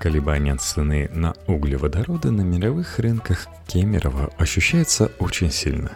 Колебания 0.00 0.57
цены 0.57 1.09
на 1.12 1.35
углеводороды 1.47 2.30
на 2.30 2.42
мировых 2.42 2.99
рынках 2.99 3.47
Кемерово 3.66 4.30
ощущается 4.38 5.12
очень 5.19 5.50
сильно. 5.50 5.92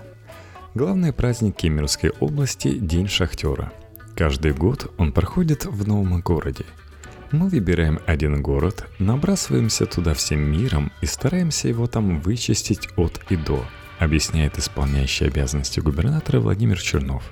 Главный 0.74 1.12
праздник 1.12 1.56
Кемеровской 1.56 2.10
области– 2.20 2.68
День 2.78 3.08
шахтера. 3.08 3.72
Каждый 4.14 4.52
год 4.52 4.92
он 4.98 5.12
проходит 5.12 5.64
в 5.64 5.86
новом 5.86 6.20
городе– 6.20 6.64
мы 7.34 7.48
выбираем 7.48 7.98
один 8.06 8.40
город, 8.42 8.86
набрасываемся 9.00 9.86
туда 9.86 10.14
всем 10.14 10.38
миром 10.38 10.92
и 11.00 11.06
стараемся 11.06 11.66
его 11.66 11.88
там 11.88 12.20
вычистить 12.20 12.88
от 12.96 13.20
и 13.28 13.34
до, 13.34 13.66
объясняет 13.98 14.56
исполняющий 14.56 15.26
обязанности 15.26 15.80
губернатора 15.80 16.38
Владимир 16.38 16.80
Чернов. 16.80 17.24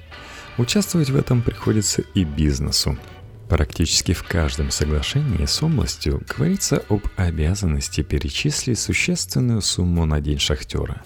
Участвовать 0.58 1.10
в 1.10 1.16
этом 1.16 1.42
приходится 1.42 2.02
и 2.14 2.24
бизнесу. 2.24 2.96
Практически 3.48 4.12
в 4.12 4.22
каждом 4.22 4.70
соглашении 4.70 5.44
с 5.44 5.62
областью 5.62 6.22
говорится 6.28 6.82
об 6.88 7.02
обязанности 7.16 8.02
перечислить 8.02 8.78
существенную 8.78 9.60
сумму 9.62 10.06
на 10.06 10.20
день 10.20 10.38
шахтера. 10.38 11.02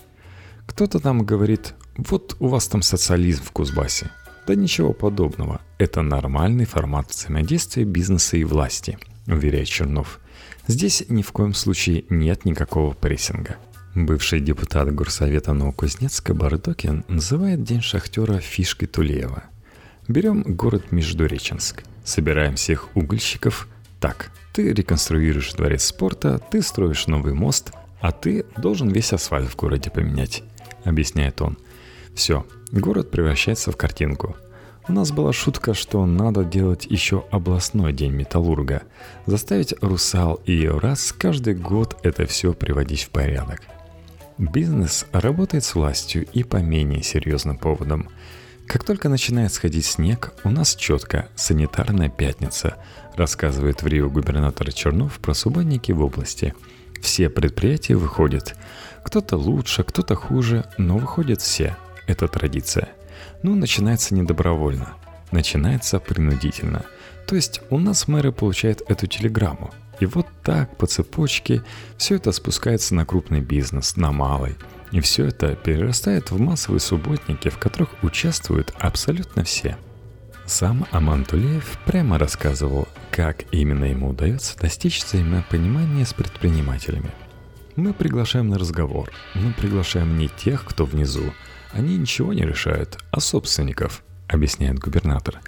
Кто-то 0.67 0.99
там 1.01 1.25
говорит, 1.25 1.75
вот 1.97 2.37
у 2.41 2.49
вас 2.49 2.69
там 2.69 2.83
социализм 2.83 3.45
в 3.45 3.53
Кузбассе– 3.53 4.11
да 4.47 4.55
ничего 4.55 4.93
подобного. 4.93 5.61
Это 5.79 6.03
нормальный 6.03 6.67
формат 6.67 7.11
взаимодействия 7.11 7.85
бизнеса 7.85 8.37
и 8.37 8.45
власти, 8.45 8.97
уверяет 9.27 9.67
Чернов. 9.67 10.21
Здесь 10.69 11.05
ни 11.09 11.23
в 11.23 11.33
коем 11.33 11.53
случае 11.53 12.05
нет 12.11 12.45
никакого 12.45 12.93
прессинга. 12.95 13.57
Бывший 13.97 14.41
депутат 14.41 14.95
Горсовета 14.95 15.55
Новокузнецка 15.55 16.35
Бардокин 16.35 17.07
называет 17.09 17.65
День 17.65 17.81
шахтера 17.81 18.41
фишкой 18.41 18.89
Тулеева. 18.89 19.45
Берем 20.07 20.43
город 20.43 20.93
Междуреченск, 20.93 21.83
собираем 22.05 22.57
всех 22.57 22.95
угольщиков. 22.95 23.67
Так, 23.99 24.33
ты 24.53 24.75
реконструируешь 24.75 25.55
дворец 25.55 25.85
спорта, 25.85 26.39
ты 26.51 26.61
строишь 26.61 27.07
новый 27.07 27.33
мост, 27.33 27.73
а 28.03 28.13
ты 28.13 28.45
должен 28.59 28.91
весь 28.91 29.15
асфальт 29.15 29.49
в 29.49 29.57
городе 29.57 29.91
поменять, 29.91 30.43
объясняет 30.85 31.41
он. 31.41 31.57
Все, 32.15 32.45
город 32.73 33.11
превращается 33.11 33.73
в 33.73 33.79
картинку. 33.79 34.37
У 34.89 34.93
нас 34.93 35.11
была 35.11 35.33
шутка, 35.33 35.73
что 35.73 36.05
надо 36.05 36.45
делать 36.45 36.85
еще 36.85 37.25
областной 37.31 37.95
день 37.95 38.13
металлурга. 38.13 38.83
Заставить 39.25 39.73
Русал 39.81 40.35
и 40.45 40.53
Евраз 40.53 41.15
каждый 41.17 41.55
год 41.55 41.97
это 42.03 42.27
все 42.27 42.53
приводить 42.53 43.05
в 43.05 43.09
порядок. 43.09 43.63
Бизнес 44.39 45.07
работает 45.13 45.65
с 45.65 45.75
властью 45.75 46.27
и 46.35 46.43
по 46.43 46.59
менее 46.59 47.03
серьезным 47.03 47.57
поводам. 47.57 48.11
Как 48.67 48.85
только 48.85 49.09
начинает 49.09 49.51
сходить 49.51 49.87
снег, 49.87 50.35
у 50.45 50.51
нас 50.51 50.75
четко 50.75 51.31
санитарная 51.37 52.11
пятница, 52.11 52.77
рассказывает 53.15 53.83
в 53.83 53.87
Рио 53.87 54.11
губернатор 54.11 54.71
Чернов 54.73 55.21
про 55.21 55.33
субботники 55.33 55.91
в 55.93 56.03
области. 56.03 56.55
Все 57.01 57.31
предприятия 57.31 57.95
выходят. 57.95 58.57
Кто-то 59.05 59.39
лучше, 59.39 59.85
кто-то 59.85 60.17
хуже, 60.17 60.67
но 60.77 60.99
выходят 60.99 61.41
все– 61.41 61.77
это 62.07 62.29
традиция. 62.29 62.91
Но 63.43 63.55
начинается 63.55 64.15
не 64.15 64.23
добровольно, 64.23 64.95
начинается 65.33 65.99
принудительно. 65.99 66.85
То 67.27 67.37
есть 67.37 67.63
у 67.71 67.79
нас 67.79 68.07
мэры 68.07 68.33
получают 68.33 68.83
эту 68.89 69.07
телеграмму. 69.07 69.73
И 70.01 70.07
вот 70.07 70.27
так 70.43 70.77
по 70.77 70.87
цепочке 70.87 71.63
все 71.97 72.17
это 72.17 72.33
спускается 72.33 72.95
на 72.95 73.07
крупный 73.07 73.41
бизнес, 73.41 73.97
на 73.97 74.13
малый. 74.13 74.57
И 74.93 75.01
все 75.01 75.27
это 75.27 75.57
перерастает 75.57 76.31
в 76.31 76.39
массовые 76.39 76.81
субботники, 76.81 77.49
в 77.49 77.59
которых 77.59 77.91
участвуют 78.03 78.73
абсолютно 78.79 79.45
все. 79.45 79.77
Сам 80.47 80.87
Аман 80.93 81.25
Тулеев 81.25 81.79
прямо 81.87 82.19
рассказывал, 82.19 82.87
как 83.11 83.53
именно 83.53 83.85
ему 83.87 84.11
удается 84.11 84.57
достичь 84.59 85.05
взаимопонимания 85.05 86.05
с 86.05 86.13
предпринимателями. 86.13 87.11
Мы 87.75 87.93
приглашаем 87.93 88.49
на 88.49 88.59
разговор, 88.59 89.11
мы 89.35 89.53
приглашаем 89.53 90.17
не 90.17 90.29
тех, 90.29 90.65
кто 90.65 90.85
внизу, 90.85 91.35
они 91.73 91.99
ничего 91.99 92.33
не 92.33 92.43
решают, 92.43 92.99
а 93.11 93.21
собственников, 93.21 94.03
объясняет 94.29 94.79
губернатор. 94.79 95.41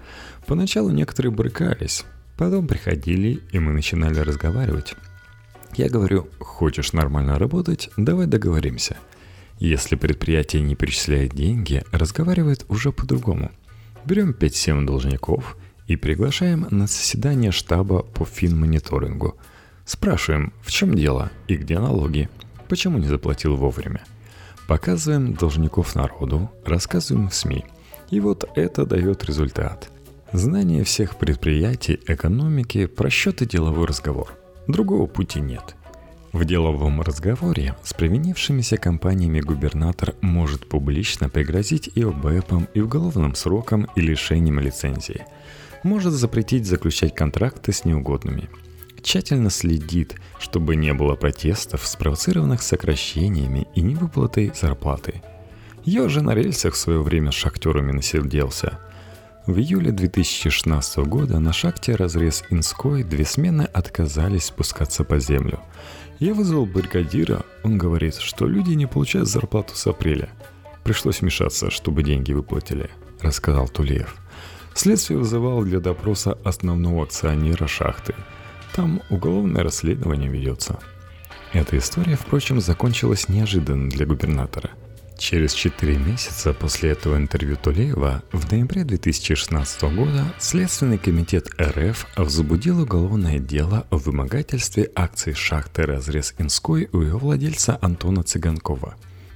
Поначалу 0.46 0.90
некоторые 0.90 1.32
брыкались, 1.32 2.04
потом 2.38 2.66
приходили, 2.66 3.42
и 3.52 3.58
мы 3.58 3.72
начинали 3.72 4.20
разговаривать. 4.20 4.94
Я 5.76 5.90
говорю, 5.90 6.28
хочешь 6.38 6.94
нормально 6.94 7.38
работать, 7.38 7.90
давай 7.98 8.26
договоримся. 8.26 8.96
Если 9.58 9.96
предприятие 9.96 10.62
не 10.62 10.74
перечисляет 10.74 11.34
деньги, 11.34 11.84
разговаривает 11.92 12.64
уже 12.68 12.92
по-другому. 12.92 13.50
Берем 14.06 14.30
5-7 14.30 14.86
должников 14.86 15.58
и 15.86 15.96
приглашаем 15.96 16.66
на 16.70 16.86
заседание 16.86 17.50
штаба 17.50 18.02
по 18.02 18.24
финмониторингу. 18.24 19.36
Спрашиваем, 19.84 20.54
в 20.62 20.70
чем 20.70 20.94
дело 20.94 21.30
и 21.48 21.56
где 21.56 21.78
налоги, 21.78 22.30
почему 22.68 22.96
не 22.98 23.08
заплатил 23.08 23.56
вовремя– 23.56 24.02
Показываем 24.68 25.32
должников 25.32 25.94
народу, 25.94 26.50
рассказываем 26.66 27.30
в 27.30 27.34
СМИ. 27.34 27.64
И 28.10 28.20
вот 28.20 28.44
это 28.54 28.84
дает 28.84 29.24
результат. 29.24 29.90
Знание 30.32 30.84
всех 30.84 31.16
предприятий, 31.16 32.00
экономики, 32.06 32.86
просчет 32.86 33.46
деловой 33.46 33.86
разговор. 33.86 34.36
Другого 34.66 35.06
пути 35.06 35.40
нет. 35.40 35.74
В 36.32 36.44
деловом 36.44 37.00
разговоре 37.00 37.74
с 37.82 37.94
провинившимися 37.94 38.76
компаниями 38.76 39.40
губернатор 39.40 40.14
может 40.20 40.68
публично 40.68 41.28
пригрозить 41.28 41.90
и 41.94 42.02
ОБЭПом, 42.02 42.68
и 42.74 42.80
уголовным 42.80 43.34
сроком, 43.34 43.88
и 43.96 44.00
лишением 44.00 44.60
лицензии. 44.60 45.24
Может 45.82 46.12
запретить 46.12 46.66
заключать 46.66 47.14
контракты 47.14 47.72
с 47.72 47.84
неугодными– 47.84 48.48
тщательно 49.02 49.50
следит, 49.50 50.16
чтобы 50.38 50.76
не 50.76 50.92
было 50.92 51.14
протестов, 51.14 51.86
спровоцированных 51.86 52.62
сокращениями 52.62 53.66
и 53.74 53.80
невыплатой 53.80 54.52
зарплаты. 54.54 55.22
Я 55.84 56.08
же 56.08 56.22
на 56.22 56.34
рельсах 56.34 56.74
в 56.74 56.78
свое 56.78 57.00
время 57.00 57.32
с 57.32 57.34
шахтерами 57.34 57.92
насерделся. 57.92 58.78
В 59.48 59.58
июле 59.58 59.92
2016 59.92 60.98
года 60.98 61.40
на 61.40 61.52
шахте 61.54 61.96
разрез 61.96 62.44
Инской 62.50 63.02
две 63.02 63.24
смены 63.24 63.62
отказались 63.62 64.44
спускаться 64.44 65.04
по 65.04 65.18
землю. 65.18 65.58
Я 66.18 66.34
вызвал 66.34 66.66
бригадира, 66.66 67.44
он 67.64 67.78
говорит, 67.78 68.16
что 68.16 68.46
люди 68.46 68.74
не 68.74 68.86
получают 68.86 69.26
зарплату 69.26 69.74
с 69.74 69.86
апреля. 69.86 70.28
Пришлось 70.84 71.22
вмешаться, 71.22 71.70
чтобы 71.70 72.02
деньги 72.02 72.32
выплатили, 72.32 72.90
рассказал 73.22 73.68
Тулеев. 73.68 74.14
Следствие 74.74 75.18
вызывал 75.18 75.64
для 75.64 75.80
допроса 75.80 76.38
основного 76.44 77.04
акционера 77.04 77.66
шахты– 77.66 78.14
там 78.74 79.02
уголовное 79.10 79.64
расследование 79.64 80.30
ведется. 80.30 80.78
Эта 81.52 81.78
история, 81.78 82.16
впрочем, 82.16 82.60
закончилась 82.60 83.28
неожиданно 83.28 83.90
для 83.90 84.06
губернатора. 84.06 84.70
Через 85.18 85.52
4 85.52 85.98
месяца 85.98 86.54
после 86.54 86.90
этого 86.90 87.16
интервью 87.16 87.56
Тулеева 87.56 88.22
в 88.32 88.50
ноябре 88.50 88.84
2016 88.84 89.82
года 89.94 90.24
Следственный 90.38 90.96
комитет 90.96 91.48
РФ 91.60 92.06
возбудил 92.16 92.80
уголовное 92.80 93.38
дело 93.38 93.86
о 93.90 93.96
вымогательстве 93.96 94.90
акций 94.94 95.34
шахты 95.34 95.82
«Разрез 95.82 96.34
Инской» 96.38 96.88
у 96.92 97.02
ее 97.02 97.18
владельца 97.18 97.78
Антона 97.82 98.22
Цыганкова. 98.22 98.94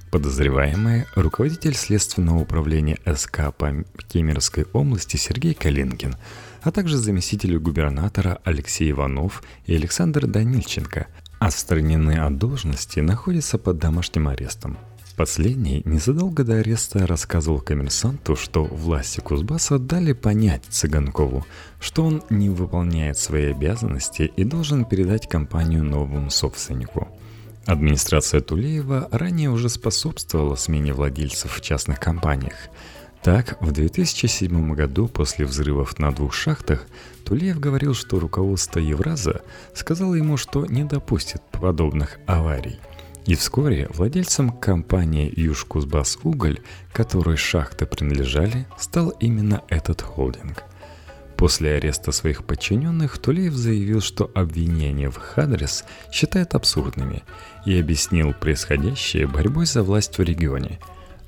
Подозреваемый– 0.09 1.05
руководитель 1.15 1.75
Следственного 1.75 2.39
управления 2.39 2.97
СК 3.05 3.53
по 3.55 3.83
Кемеровской 4.07 4.65
области 4.73 5.17
Сергей 5.17 5.53
Калинкин– 5.53 6.15
а 6.63 6.71
также 6.71 6.97
заместители 6.97 7.57
губернатора 7.57 8.39
Алексей 8.43 8.89
Иванов 8.91 9.43
и 9.65 9.75
Александр 9.75 10.25
Данильченко, 10.25 11.07
отстранены 11.39 12.19
от 12.19 12.37
должности, 12.37 13.01
находятся 13.01 13.57
под 13.57 13.77
домашним 13.79 14.29
арестом. 14.29 14.77
Последний 15.15 15.83
незадолго 15.85 16.43
до 16.43 16.55
ареста 16.55 17.05
рассказывал 17.05 17.59
коммерсанту, 17.59 18.35
что 18.35 18.63
власти 18.63 19.19
Кузбасса 19.19 19.77
дали 19.77 20.13
понять 20.13 20.63
Цыганкову, 20.69 21.45
что 21.79 22.03
он 22.03 22.23
не 22.29 22.49
выполняет 22.49 23.17
свои 23.17 23.51
обязанности 23.51 24.31
и 24.35 24.43
должен 24.43 24.85
передать 24.85 25.29
компанию 25.29 25.83
новому 25.83 26.29
собственнику. 26.31 27.07
Администрация 27.65 28.41
Тулеева 28.41 29.07
ранее 29.11 29.49
уже 29.49 29.69
способствовала 29.69 30.55
смене 30.55 30.93
владельцев 30.93 31.55
в 31.57 31.61
частных 31.61 31.99
компаниях– 31.99 32.55
Так, 33.23 33.55
в 33.61 33.71
2007 33.71 34.73
году 34.73 35.07
после 35.07 35.45
взрывов 35.45 35.97
на 35.97 36.11
двух 36.11 36.33
шахтах 36.33 36.85
Тулеев 37.23 37.57
говорил, 37.57 37.93
что 37.93 38.19
руководство 38.19 38.79
Евраза 38.79 39.43
сказало 39.73 40.15
ему, 40.15 40.35
что 40.35 40.65
не 40.65 40.83
допустит 40.83 41.41
подобных 41.53 42.19
аварий. 42.27 42.79
И 43.25 43.35
вскоре 43.35 43.87
владельцем 43.93 44.49
компании 44.49 45.31
Южкузбас 45.39 46.17
Уголь, 46.23 46.59
которой 46.91 47.37
шахты 47.37 47.85
принадлежали, 47.85 48.67
стал 48.77 49.09
именно 49.11 49.61
этот 49.69 50.01
холдинг. 50.01 50.63
После 51.37 51.75
ареста 51.75 52.11
своих 52.11 52.45
подчиненных 52.45 53.17
Тулеев 53.17 53.53
заявил, 53.53 54.01
что 54.01 54.29
обвинения 54.35 55.09
в 55.09 55.17
их 55.17 55.37
адрес 55.37 55.83
считает 56.11 56.53
абсурдными 56.53 57.23
и 57.65 57.79
объяснил 57.79 58.33
происходящее 58.33 59.27
борьбой 59.27 59.65
за 59.65 59.83
власть 59.83 60.17
в 60.17 60.21
регионе. 60.21 60.79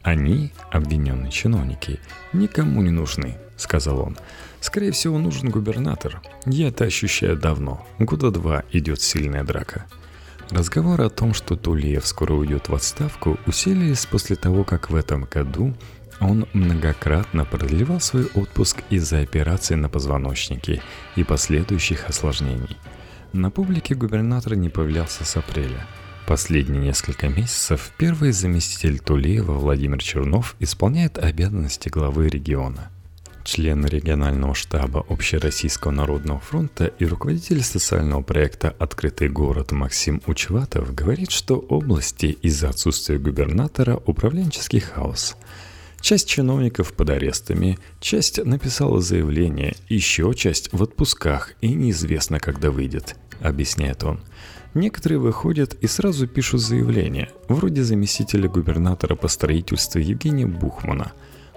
Они, 0.04 0.52
обвиненные 0.72 1.32
чиновники, 1.32 2.00
никому 2.32 2.82
не 2.82 2.92
нужны, 2.92 3.38
сказал 3.58 4.00
он. 4.00 4.18
Скорее 4.60 4.92
всего, 4.92 5.18
нужен 5.18 5.50
губернатор. 5.50 6.22
Я 6.46 6.68
это 6.68 6.86
ощущаю 6.86 7.38
давно. 7.38 7.86
Года 8.00 8.32
два 8.32 8.64
идет 8.72 9.02
сильная 9.02 9.44
драка. 9.44 9.86
Разговоры 10.52 11.06
о 11.06 11.10
том, 11.10 11.34
что 11.34 11.56
Тулеев 11.56 12.06
скоро 12.06 12.34
уйдет 12.34 12.70
в 12.70 12.76
отставку, 12.76 13.40
усилились 13.48 14.06
после 14.06 14.36
того, 14.36 14.64
как 14.64 14.90
в 14.90 14.96
этом 14.96 15.26
году 15.26 15.74
он 16.20 16.48
многократно 16.54 17.46
продлевал 17.46 18.00
свой 18.00 18.26
отпуск 18.36 18.78
из-за 18.90 19.22
операции 19.22 19.76
на 19.76 19.90
позвоночнике 19.90 20.82
и 21.16 21.24
последующих 21.24 22.08
осложнений. 22.08 22.78
На 23.34 23.52
публике 23.52 23.96
губернатор 23.96 24.56
не 24.56 24.70
появлялся 24.70 25.26
с 25.26 25.36
апреля. 25.36 25.86
Последние 26.28 26.82
несколько 26.82 27.28
месяцев 27.28 27.92
первый 27.98 28.32
заместитель 28.32 29.00
Тулеева 29.00 29.54
Владимир 29.54 30.02
Чернов 30.02 30.56
исполняет 30.60 31.18
обязанности 31.18 31.90
главы 31.90 32.30
региона. 32.30 32.90
Член 33.46 33.86
регионального 33.86 34.56
штаба 34.56 35.06
Общероссийского 35.08 35.92
народного 35.92 36.40
фронта 36.40 36.88
и 37.00 37.06
руководитель 37.06 37.62
социального 37.62 38.22
проекта 38.24 38.76
«Открытый 38.80 39.30
город» 39.30 39.72
Максим 39.72 40.22
Учватов 40.26 40.94
говорит, 40.94 41.32
что 41.32 41.56
области 41.56 42.26
из-за 42.42 42.70
отсутствия 42.70 43.20
губернатора 43.20 44.02
управленческий 44.06 44.82
хаос– 44.82 45.38
Часть 46.06 46.28
чиновников 46.30 46.94
под 46.94 47.10
арестами, 47.10 47.80
часть 48.00 48.38
написала 48.38 49.02
заявление, 49.02 49.76
еще 49.90 50.32
часть 50.36 50.72
в 50.72 50.84
отпусках 50.84 51.54
и 51.62 51.74
неизвестно, 51.74 52.40
когда 52.40 52.70
выйдет, 52.70 53.16
объясняет 53.42 54.04
он. 54.04 54.20
Некоторые 54.76 55.18
выходят 55.18 55.74
и 55.74 55.88
сразу 55.88 56.28
пишут 56.28 56.62
заявление, 56.62 57.32
вроде 57.48 57.84
заместителя 57.84 58.48
губернатора 58.48 59.16
по 59.16 59.28
строительству 59.28 60.00
Евгения 60.00 60.46
Бухмана. 60.46 61.14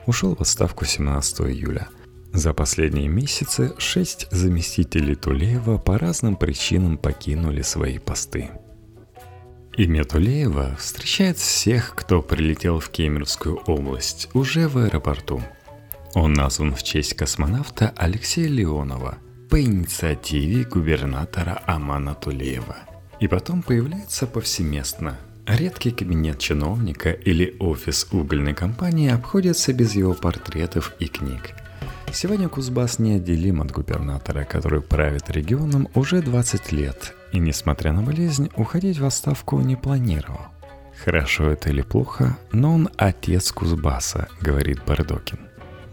Ушел 0.08 0.34
в 0.34 0.40
отставку 0.40 0.86
17 0.86 1.40
июля. 1.42 1.88
За 2.32 2.54
последние 2.54 3.08
месяцы 3.08 3.74
шесть 3.76 4.26
заместителей 4.30 5.14
Тулеева 5.14 5.76
по 5.76 5.98
разным 5.98 6.36
причинам 6.36 6.96
покинули 6.96 7.60
свои 7.60 7.98
посты. 7.98 8.48
Имя 9.76 10.04
Тулеева 10.04 10.76
встречает 10.76 11.36
всех, 11.36 11.94
кто 11.94 12.22
прилетел 12.22 12.80
в 12.80 12.88
Кемеровскую 12.88 13.56
область, 13.66 14.30
уже 14.32 14.66
в 14.66 14.78
аэропорту. 14.78 15.42
Он 16.14 16.32
назван 16.32 16.74
в 16.74 16.82
честь 16.82 17.12
космонавта 17.12 17.92
Алексея 17.94 18.48
Леонова 18.48 19.18
по 19.50 19.60
инициативе 19.60 20.64
губернатора 20.64 21.62
Амана 21.66 22.14
Тулеева. 22.14 22.76
И 23.20 23.28
потом 23.28 23.62
появляется 23.62 24.26
повсеместно. 24.26 25.18
Редкий 25.48 25.92
кабинет 25.92 26.38
чиновника 26.38 27.10
или 27.10 27.56
офис 27.58 28.06
угольной 28.12 28.52
компании 28.52 29.08
обходится 29.08 29.72
без 29.72 29.94
его 29.94 30.12
портретов 30.12 30.92
и 30.98 31.06
книг. 31.06 31.54
Сегодня 32.12 32.50
Кузбасс 32.50 32.98
неотделим 32.98 33.62
от 33.62 33.70
губернатора, 33.70 34.44
который 34.44 34.82
правит 34.82 35.30
регионом 35.30 35.88
уже 35.94 36.20
20 36.20 36.72
лет 36.72 37.14
и, 37.32 37.38
несмотря 37.38 37.92
на 37.92 38.02
болезнь, 38.02 38.50
уходить 38.56 38.98
в 38.98 39.06
отставку 39.06 39.58
не 39.60 39.74
планировал. 39.74 40.48
Хорошо 41.02 41.50
это 41.50 41.70
или 41.70 41.80
плохо, 41.80 42.36
но 42.52 42.74
он 42.74 42.90
отец 42.98 43.50
Кузбасса, 43.50 44.28
говорит 44.42 44.84
Бардокин. 44.86 45.38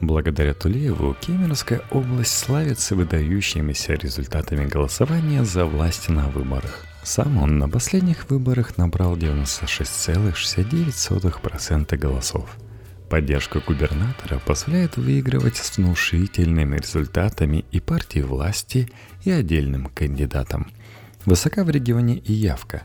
Благодаря 0.02 0.54
Тулееву 0.54 1.16
Кемеровская 1.22 1.82
область 1.92 2.38
славится 2.38 2.94
выдающимися 2.96 3.94
результатами 3.94 4.66
голосования 4.66 5.46
за 5.46 5.66
власть 5.66 6.10
на 6.10 6.28
выборах. 6.28 6.86
Сам 7.06 7.38
он 7.38 7.60
на 7.60 7.70
последних 7.70 8.30
выборах 8.30 8.78
набрал 8.78 9.16
96,69% 9.16 11.98
голосов. 11.98 12.58
Поддержка 13.10 13.62
губернатора 13.62 14.42
позволяет 14.46 14.98
выигрывать 14.98 15.56
с 15.56 15.78
внушительными 15.78 16.78
результатами 16.78 17.64
и 17.72 17.80
партии 17.80 18.20
власти, 18.20 18.90
и 19.24 19.32
отдельным 19.32 19.90
кандидатам– 19.94 20.70
Высока 21.26 21.64
в 21.64 21.72
регионе 21.72 22.18
и 22.18 22.34
явка. 22.34 22.84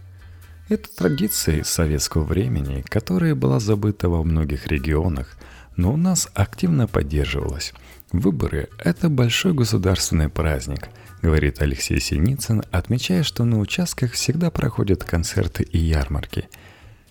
Это 0.70 0.88
традиция 0.96 1.62
советского 1.62 2.24
времени, 2.24 2.82
которая 2.88 3.34
была 3.34 3.60
забыта 3.60 4.08
во 4.08 4.24
многих 4.24 4.66
регионах, 4.66 5.36
но 5.76 5.92
у 5.92 5.98
нас 5.98 6.30
активно 6.32 6.86
поддерживалась. 6.86 7.74
Выборы– 8.12 8.70
это 8.78 9.10
большой 9.10 9.52
государственный 9.52 10.30
праздник, 10.30 10.88
говорит 11.22 11.60
Алексей 11.60 12.00
Синицын, 12.00 12.62
отмечая, 12.70 13.22
что 13.22 13.44
на 13.44 13.58
участках 13.58 14.12
всегда 14.12 14.50
проходят 14.50 15.04
концерты 15.04 15.62
и 15.62 15.78
ярмарки. 15.78 16.48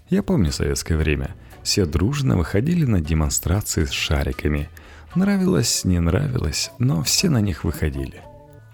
Я 0.09 0.23
помню 0.23 0.51
советское 0.51 0.95
время. 0.95 1.35
Все 1.63 1.85
дружно 1.85 2.37
выходили 2.37 2.85
на 2.85 3.01
демонстрации 3.01 3.85
с 3.85 3.91
шариками. 3.91 4.69
Нравилось, 5.15 5.85
не 5.85 5.99
нравилось, 5.99 6.71
но 6.79 7.03
все 7.03 7.29
на 7.29 7.41
них 7.41 7.63
выходили. 7.63 8.21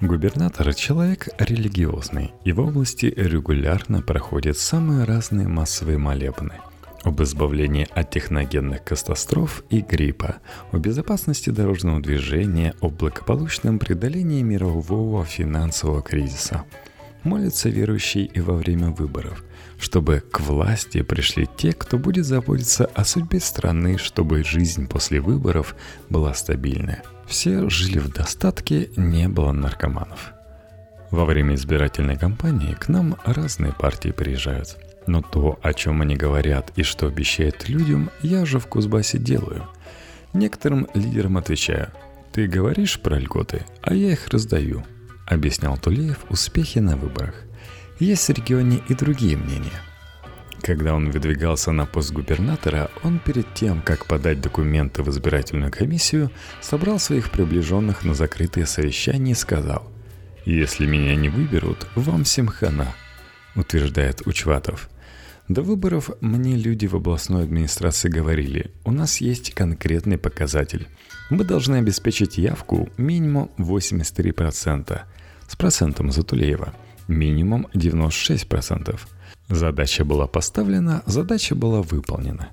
Губернатор– 0.01 0.73
человек 0.75 1.29
религиозный, 1.39 2.33
и 2.43 2.51
в 2.51 2.59
области 2.59 3.05
регулярно 3.15 4.01
проходят 4.01 4.57
самые 4.57 5.05
разные 5.05 5.47
массовые 5.47 5.97
молебны 5.97 6.53
об 7.05 7.21
избавлении 7.21 7.87
от 7.93 8.09
техногенных 8.09 8.83
катастроф 8.83 9.63
и 9.69 9.79
гриппа, 9.79 10.37
о 10.71 10.77
безопасности 10.77 11.49
дорожного 11.49 12.01
движения, 12.01 12.73
о 12.81 12.89
благополучном 12.89 13.79
преодолении 13.79 14.41
мирового 14.41 15.23
финансового 15.23 16.01
кризиса. 16.01 16.65
Молятся 17.23 17.69
верующие 17.69 18.25
и 18.25 18.41
во 18.41 18.55
время 18.55 18.89
выборов, 18.89 19.43
чтобы 19.79 20.21
к 20.31 20.41
власти 20.41 21.01
пришли 21.01 21.47
те, 21.57 21.71
кто 21.71 21.97
будет 21.97 22.25
заботиться 22.25 22.85
о 22.85 23.05
судьбе 23.05 23.39
страны, 23.39 23.97
чтобы 23.97 24.43
жизнь 24.43 24.87
после 24.87 25.21
выборов 25.21 25.75
была 26.09 26.33
стабильная– 26.33 27.01
все 27.27 27.69
жили 27.69 27.99
в 27.99 28.09
достатке, 28.09 28.89
не 28.95 29.27
было 29.27 29.51
наркоманов. 29.51 30.33
Во 31.11 31.25
время 31.25 31.55
избирательной 31.55 32.17
кампании 32.17 32.73
к 32.73 32.87
нам 32.87 33.15
разные 33.25 33.73
партии 33.73 34.09
приезжают. 34.09 34.77
Но 35.07 35.21
то, 35.21 35.59
о 35.61 35.73
чем 35.73 36.01
они 36.01 36.15
говорят 36.15 36.71
и 36.75 36.83
что 36.83 37.07
обещают 37.07 37.69
людям, 37.69 38.09
я 38.21 38.45
же 38.45 38.59
в 38.59 38.67
Кузбассе 38.67 39.17
делаю. 39.17 39.67
Некоторым 40.33 40.87
лидерам 40.93 41.37
отвечаю, 41.37 41.89
ты 42.31 42.47
говоришь 42.47 42.99
про 42.99 43.19
льготы, 43.19 43.65
а 43.81 43.93
я 43.93 44.11
их 44.11 44.27
раздаю, 44.29 44.83
объяснял 45.27 45.77
Тулеев 45.77 46.25
успехи 46.29 46.79
на 46.79 46.97
выборах. 46.97 47.35
Есть 47.99 48.27
в 48.27 48.33
регионе 48.33 48.81
и 48.89 48.93
другие 48.93 49.37
мнения– 49.37 49.81
когда 50.65 50.95
он 50.95 51.11
выдвигался 51.11 51.71
на 51.71 51.85
пост 51.85 52.11
губернатора, 52.11 52.89
он 53.03 53.19
перед 53.19 53.53
тем, 53.53 53.83
как 53.83 54.07
подать 54.07 54.41
документы 54.41 55.03
в 55.03 55.09
избирательную 55.11 55.71
комиссию, 55.71 56.31
собрал 56.59 56.97
своих 56.97 57.29
приближенных 57.29 58.03
на 58.03 58.15
закрытое 58.15 58.65
совещание 58.65 59.33
и 59.33 59.35
сказал 59.35 59.87
«Если 60.43 60.87
меня 60.87 61.15
не 61.15 61.29
выберут, 61.29 61.87
вам 61.93 62.23
всем 62.23 62.47
хана», 62.47 62.87
утверждает 63.55 64.25
Учватов. 64.25 64.89
До 65.47 65.61
выборов 65.61 66.09
мне 66.21 66.55
люди 66.55 66.87
в 66.87 66.95
областной 66.95 67.43
администрации 67.43 68.09
говорили, 68.09 68.71
у 68.83 68.91
нас 68.91 69.21
есть 69.21 69.53
конкретный 69.53 70.17
показатель. 70.17 70.87
Мы 71.29 71.43
должны 71.43 71.75
обеспечить 71.75 72.39
явку 72.39 72.89
минимум 72.97 73.51
83%, 73.57 75.01
с 75.47 75.55
процентом 75.55 76.11
Затулеева, 76.11 76.73
минимум 77.07 77.67
96%. 77.75 78.99
Задача 79.47 80.03
была 80.03 80.25
поставлена, 80.25 81.03
задача 81.05 81.53
была 81.53 81.83
выполнена. 81.83 82.49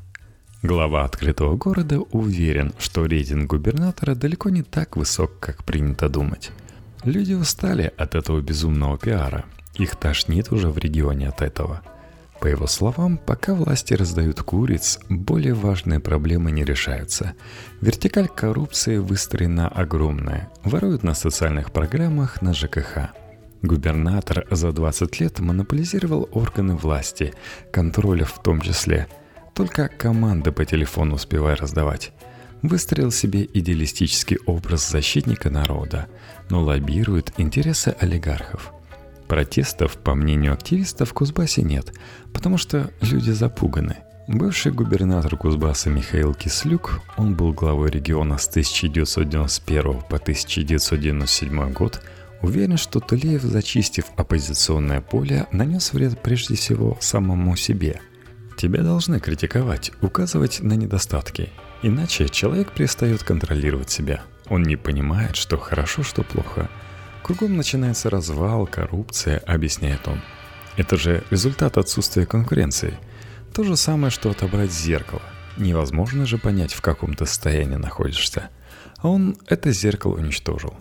Глава 0.62 1.05
открытого 1.05 1.57
города 1.57 1.98
уверен, 1.98 2.74
что 2.78 3.07
рейтинг 3.07 3.50
губернатора 3.50 4.14
далеко 4.14 4.50
не 4.50 4.62
так 4.62 4.98
высок, 4.98 5.38
как 5.40 5.64
принято 5.64 6.11
думать. 6.11 6.50
Люди 7.05 7.33
устали 7.33 7.90
от 7.96 8.14
этого 8.14 8.42
безумного 8.42 8.98
пиара. 8.98 9.46
Их 9.76 9.96
тошнит 9.96 10.52
уже 10.52 10.68
в 10.68 10.76
регионе 10.76 11.28
от 11.28 11.40
этого. 11.40 11.83
По 12.42 12.48
его 12.48 12.66
словам, 12.66 13.18
пока 13.18 13.55
власти 13.55 13.94
раздают 13.94 14.42
куриц, 14.42 14.98
более 15.09 15.55
важные 15.55 16.00
проблемы 16.00 16.50
не 16.50 16.64
решаются. 16.64 17.35
Вертикаль 17.81 18.28
коррупции 18.28 18.98
выстроена 18.98 19.68
огромная. 19.68 20.50
Воруют 20.64 21.05
на 21.05 21.14
социальных 21.14 21.72
программах 21.72 22.42
на 22.42 22.52
ЖКХ– 22.52 23.12
Губернатор 23.62 24.44
за 24.50 24.72
20 24.72 25.20
лет 25.20 25.38
монополизировал 25.38 26.28
органы 26.33 26.74
власти, 26.74 27.33
контроля 27.70 28.24
в 28.24 28.42
том 28.42 28.61
числе. 28.61 29.07
Только 29.55 29.87
команды 29.88 30.50
по 30.50 30.64
телефону 30.64 31.14
успевая 31.14 31.55
раздавать. 31.55 32.12
выстроил 32.62 33.12
себе 33.12 33.48
идеалистический 33.55 34.38
образ 34.46 34.88
защитника 34.88 35.48
народа, 35.48 36.09
но 36.50 36.62
лоббирует 36.62 37.33
интересы 37.37 37.94
олигархов. 38.00 38.72
Протестов, 39.33 39.97
по 39.97 40.14
мнению 40.14 40.53
активистов, 40.53 41.09
в 41.09 41.14
Кузбассе 41.14 41.62
нет, 41.62 41.95
потому 42.35 42.59
что 42.59 42.90
люди 43.01 43.31
запуганы. 43.31 43.97
Бывший 44.29 44.73
губернатор 44.73 45.38
Кузбасса 45.38 45.88
Михаил 45.88 46.35
Кислюк, 46.35 47.01
он 47.16 47.35
был 47.35 47.55
главой 47.55 47.90
региона 47.90 48.37
с 48.37 48.47
1991 48.49 50.03
по 50.03 50.16
1997 50.16 51.73
год, 51.73 52.03
уверен, 52.42 52.77
что 52.77 53.01
Тулеев, 53.01 53.40
зачистив 53.40 54.05
оппозиционное 54.16 55.01
поле, 55.01 55.47
нанес 55.51 55.95
вред 55.95 56.21
прежде 56.21 56.55
всего 56.57 56.99
самому 57.01 57.57
себе. 57.57 58.03
Тебя 58.59 58.83
должны 58.83 59.18
критиковать, 59.18 59.92
указывать 60.03 60.61
на 60.61 60.75
недостатки– 60.75 61.49
Иначе 61.83 62.29
человек 62.29 62.71
перестает 62.71 63.25
контролировать 63.25 63.90
себя. 63.90 64.23
Он 64.49 64.62
не 64.62 64.77
понимает, 64.77 65.35
что 65.35 65.59
хорошо, 65.59 66.05
что 66.05 66.23
плохо. 66.23 66.71
Кругом 67.22 67.56
начинается 67.56 68.11
развал, 68.11 68.66
коррупция, 68.66 69.38
объясняет 69.38 70.06
он. 70.08 70.20
Это 70.76 70.96
же 70.96 71.22
результат 71.30 71.78
отсутствия 71.78 72.26
конкуренции. 72.26 72.94
То 73.54 73.62
же 73.64 73.76
самое, 73.76 74.11
что 74.11 74.30
отобрать 74.30 74.72
зеркало. 74.72 75.22
Невозможно 75.56 76.26
же 76.26 76.38
понять, 76.38 76.72
в 76.72 76.80
каком 76.80 77.14
то 77.14 77.26
состоянии 77.26 77.76
находишься. 77.76 78.48
А 78.98 79.08
он 79.08 79.37
это 79.46 79.70
зеркало 79.72 80.14
уничтожил. 80.14 80.74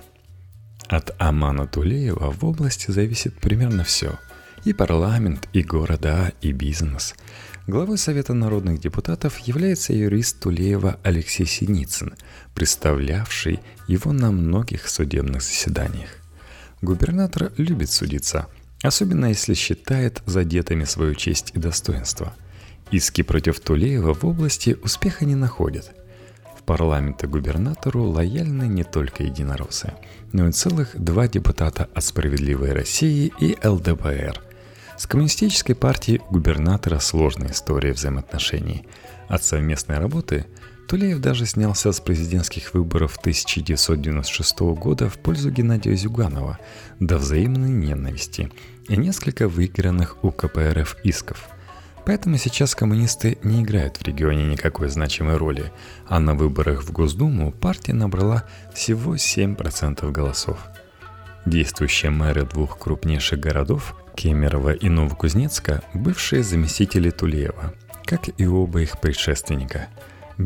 От 0.87 1.13
Амана 1.19 1.67
Тулеева 1.67 2.31
в 2.31 2.45
области 2.45 2.91
зависит 2.91 3.37
примерно 3.39 3.83
все. 3.83 4.17
И 4.63 4.73
парламент, 4.73 5.47
и 5.53 5.61
города, 5.61 6.31
и 6.41 6.51
бизнес– 6.51 7.15
Главой 7.67 7.99
Совета 7.99 8.33
народных 8.33 8.79
депутатов 8.79 9.37
является 9.37 9.93
юрист 9.93 10.39
Тулеева 10.39 10.99
Алексей 11.03 11.45
Синицын, 11.45 12.15
представлявший 12.55 13.59
его 13.87 14.11
на 14.11 14.31
многих 14.31 14.89
судебных 14.89 15.43
заседаниях. 15.43 16.20
Губернатор 16.81 17.51
любит 17.57 17.91
судиться, 17.91 18.47
особенно 18.83 19.27
если 19.27 19.53
считает 19.53 20.21
задетыми 20.25 20.83
свою 20.83 21.15
честь 21.15 21.51
и 21.53 21.59
достоинство. 21.59 22.33
Иски 22.91 23.21
против 23.21 23.59
Тулеева 23.59 24.13
в 24.13 24.25
области 24.25 24.77
успеха 24.83 25.25
не 25.25 25.35
находят. 25.35 25.91
В 26.57 26.63
парламенте 26.63 27.27
губернатору 27.27 28.03
лояльны 28.03 28.63
не 28.63 28.83
только 28.83 29.23
единороссы, 29.23 29.93
но 30.31 30.47
и 30.47 30.51
целых 30.51 30.95
два 30.95 31.27
депутата 31.27 31.87
от 31.93 32.03
«Справедливой 32.03 32.73
России» 32.73 33.31
и 33.39 33.57
ЛДПР– 33.65 34.41
с 35.01 35.07
коммунистической 35.07 35.73
партией 35.73 36.21
у 36.29 36.33
губернатора 36.33 36.99
сложная 36.99 37.49
история 37.53 37.91
взаимоотношений. 37.91 38.85
От 39.27 39.43
совместной 39.43 39.97
работы 39.97 40.45
Тулеев 40.91 41.19
даже 41.19 41.45
снялся 41.45 41.93
с 41.93 42.01
президентских 42.01 42.73
выборов 42.73 43.15
1996 43.17 44.59
года 44.75 45.07
в 45.07 45.17
пользу 45.19 45.49
Геннадия 45.49 45.95
Зюганова 45.95 46.59
до 46.99 47.17
взаимной 47.17 47.69
ненависти 47.69 48.51
и 48.89 48.97
несколько 48.97 49.47
выигранных 49.47 50.21
у 50.21 50.31
КПРФ 50.31 50.97
исков. 51.05 51.47
Поэтому 52.05 52.35
сейчас 52.35 52.75
коммунисты 52.75 53.37
не 53.41 53.63
играют 53.63 53.95
в 53.95 54.03
регионе 54.03 54.43
никакой 54.43 54.89
значимой 54.89 55.37
роли, 55.37 55.71
а 56.09 56.19
на 56.19 56.35
выборах 56.35 56.83
в 56.83 56.91
Госдуму 56.91 57.53
партия 57.53 57.93
набрала 57.93 58.43
всего 58.73 59.15
7% 59.15 60.11
голосов. 60.11 60.59
Действующие 61.45 62.11
мэры 62.11 62.43
двух 62.43 62.77
крупнейших 62.77 63.39
городов 63.39 63.95
Кемерово 64.13 64.73
и 64.73 64.89
Новокузнецка– 64.89 65.83
бывшие 65.93 66.43
заместители 66.43 67.11
Тулеева, 67.11 67.75
как 68.03 68.27
и 68.37 68.45
оба 68.45 68.81
их 68.81 68.99
предшественника. 68.99 69.87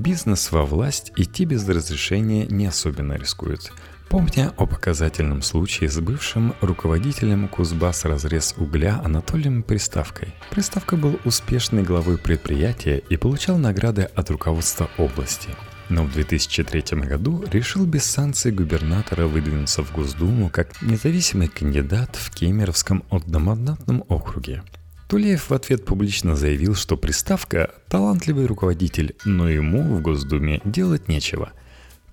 Бизнес 0.02 0.52
во 0.52 0.66
власть 0.66 1.14
идти 1.16 1.46
без 1.46 1.68
разрешения 1.68 2.46
не 2.48 2.66
особенно 2.66 3.14
рискует. 3.14 3.72
Помня 4.10 4.54
о 4.58 4.66
показательном 4.66 5.42
случае 5.42 5.90
с 5.90 6.00
бывшим 6.00 6.54
руководителем 6.60 7.48
Кузбасс 7.48 8.04
разрез 8.04 8.56
угля 8.58 9.02
Анатолием 9.04 9.64
Приставкой. 9.64 10.34
Приставка 10.52 10.98
был 10.98 11.18
успешной 11.24 11.84
главой 11.84 12.18
предприятия 12.18 12.98
и 12.98 13.16
получал 13.16 13.58
награды 13.58 14.04
от 14.04 14.30
руководства 14.30 14.90
области– 14.98 15.50
но 15.90 16.04
в 16.04 16.12
2003 16.14 17.00
году 17.02 17.44
решил 17.52 17.86
без 17.86 18.06
санкций 18.06 18.52
губернатора 18.52 19.28
выдвинуться 19.28 19.84
в 19.84 19.94
Госдуму 19.94 20.50
как 20.50 20.82
независимый 20.82 21.48
кандидат 21.48 22.16
в 22.16 22.32
Кемеровском 22.32 23.04
одномандатном 23.12 24.04
округе. 24.08 24.64
Тулеев 25.08 25.50
в 25.50 25.54
ответ 25.54 25.86
публично 25.86 26.36
заявил, 26.36 26.76
что 26.76 26.98
приставка– 26.98 27.74
талантливый 27.90 28.46
руководитель, 28.46 29.16
но 29.24 29.50
ему 29.50 29.82
в 29.84 30.02
Госдуме 30.02 30.62
делать 30.66 31.08
нечего– 31.08 31.52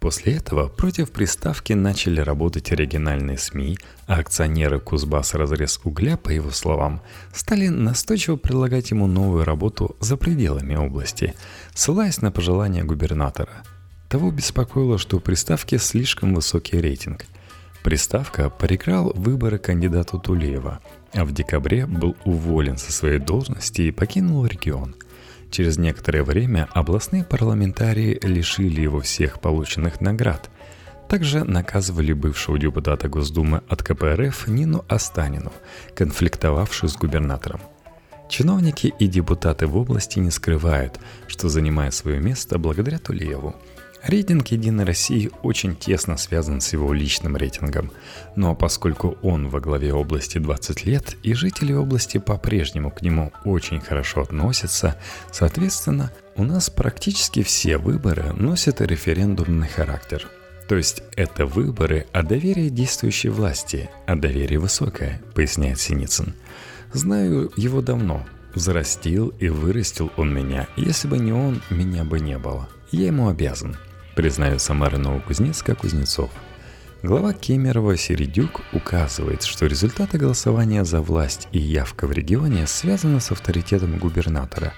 После 0.02 0.32
этого 0.32 0.66
против 0.66 1.12
приставки 1.12 1.74
начали 1.74 2.20
работать 2.20 2.72
региональные 2.72 3.38
СМИ, 3.38 3.78
а 4.08 4.18
акционеры 4.18 4.80
Кузбасс 4.80 5.34
«Разрез 5.34 5.78
угля», 5.84 6.16
по 6.16 6.30
его 6.30 6.50
словам, 6.50 7.02
стали 7.32 7.68
настойчиво 7.68 8.34
предлагать 8.34 8.90
ему 8.90 9.06
новую 9.06 9.44
работу 9.44 9.94
за 10.00 10.16
пределами 10.16 10.74
области, 10.74 11.34
ссылаясь 11.72 12.20
на 12.20 12.32
пожелания 12.32 12.82
губернатора. 12.82 13.62
Того 14.08 14.32
беспокоило, 14.32 14.98
что 14.98 15.18
у 15.18 15.20
приставки 15.20 15.76
слишком 15.76 16.34
высокий 16.34 16.80
рейтинг. 16.80 17.26
Приставка 17.82 18.48
проиграл 18.48 19.12
выборы 19.14 19.58
кандидату 19.58 20.18
Тулеева, 20.18 20.80
а 21.12 21.24
в 21.24 21.32
декабре 21.32 21.86
был 21.86 22.16
уволен 22.24 22.76
со 22.76 22.92
своей 22.92 23.18
должности 23.18 23.82
и 23.82 23.90
покинул 23.90 24.46
регион– 24.46 24.94
Через 25.52 25.76
некоторое 25.76 26.24
время 26.24 26.66
областные 26.72 27.24
парламентарии 27.24 28.18
лишили 28.22 28.80
его 28.80 29.00
всех 29.00 29.38
полученных 29.38 30.00
наград. 30.00 30.48
Также 31.10 31.44
наказывали 31.44 32.14
бывшего 32.14 32.58
депутата 32.58 33.06
Госдумы 33.06 33.60
от 33.68 33.82
КПРФ 33.82 34.48
Нину 34.48 34.82
Останину, 34.88 35.52
конфликтовавшую 35.94 36.88
с 36.88 36.96
губернатором. 36.96 37.60
Чиновники 38.30 38.94
и 38.98 39.06
депутаты 39.06 39.66
в 39.66 39.76
области 39.76 40.20
не 40.20 40.30
скрывают, 40.30 40.98
что 41.26 41.50
занимая 41.50 41.90
свое 41.90 42.18
место 42.18 42.58
благодаря 42.58 42.98
Тулееву– 42.98 43.54
Рейтинг 44.04 44.48
«Единой 44.48 44.84
России» 44.84 45.30
очень 45.42 45.76
тесно 45.76 46.16
связан 46.16 46.60
с 46.60 46.72
его 46.72 46.92
личным 46.92 47.36
рейтингом. 47.36 47.92
Но 48.34 48.56
поскольку 48.56 49.16
он 49.22 49.48
во 49.48 49.60
главе 49.60 49.94
области 49.94 50.38
20 50.38 50.84
лет, 50.86 51.16
и 51.22 51.34
жители 51.34 51.72
области 51.72 52.18
по-прежнему 52.18 52.90
к 52.90 53.02
нему 53.02 53.32
очень 53.44 53.80
хорошо 53.80 54.22
относятся, 54.22 54.96
соответственно, 55.30 56.10
у 56.34 56.42
нас 56.42 56.68
практически 56.68 57.44
все 57.44 57.78
выборы 57.78 58.32
носят 58.32 58.80
референдумный 58.80 59.68
характер. 59.68 60.26
То 60.66 60.74
есть 60.76 61.04
это 61.14 61.46
выборы 61.46 62.06
о 62.12 62.22
доверии 62.24 62.70
действующей 62.70 63.30
власти, 63.30 63.88
а 64.06 64.16
доверие 64.16 64.58
высокое, 64.58 65.22
поясняет 65.34 65.78
Синицын. 65.78 66.34
Знаю 66.92 67.52
его 67.56 67.80
давно. 67.80 68.26
Взрастил 68.52 69.28
и 69.38 69.48
вырастил 69.48 70.10
он 70.16 70.34
меня. 70.34 70.66
Если 70.76 71.06
бы 71.06 71.18
не 71.18 71.32
он, 71.32 71.62
меня 71.70 72.04
бы 72.04 72.18
не 72.20 72.36
было. 72.36 72.68
Я 72.90 73.06
ему 73.06 73.28
обязан– 73.28 73.76
признается 74.14 74.74
мэр 74.74 74.98
Новокузнецка 74.98 75.74
Кузнецов. 75.74 76.30
Глава 77.02 77.32
Кемерова 77.32 77.96
Середюк 77.96 78.60
указывает, 78.72 79.42
что 79.42 79.66
результаты 79.66 80.18
голосования 80.18 80.84
за 80.84 81.00
власть 81.00 81.48
и 81.50 81.58
явка 81.58 82.06
в 82.06 82.12
регионе 82.12 82.66
связаны 82.66 83.20
с 83.20 83.32
авторитетом 83.32 83.98
губернатора. 83.98 84.72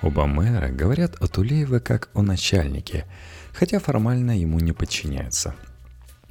Оба 0.00 0.26
мэра 0.26 0.68
говорят 0.68 1.16
о 1.20 1.26
Тулееве 1.26 1.80
как 1.80 2.08
о 2.14 2.22
начальнике, 2.22 3.04
хотя 3.52 3.80
формально 3.80 4.38
ему 4.38 4.60
не 4.60 4.72
подчиняются. 4.72 5.54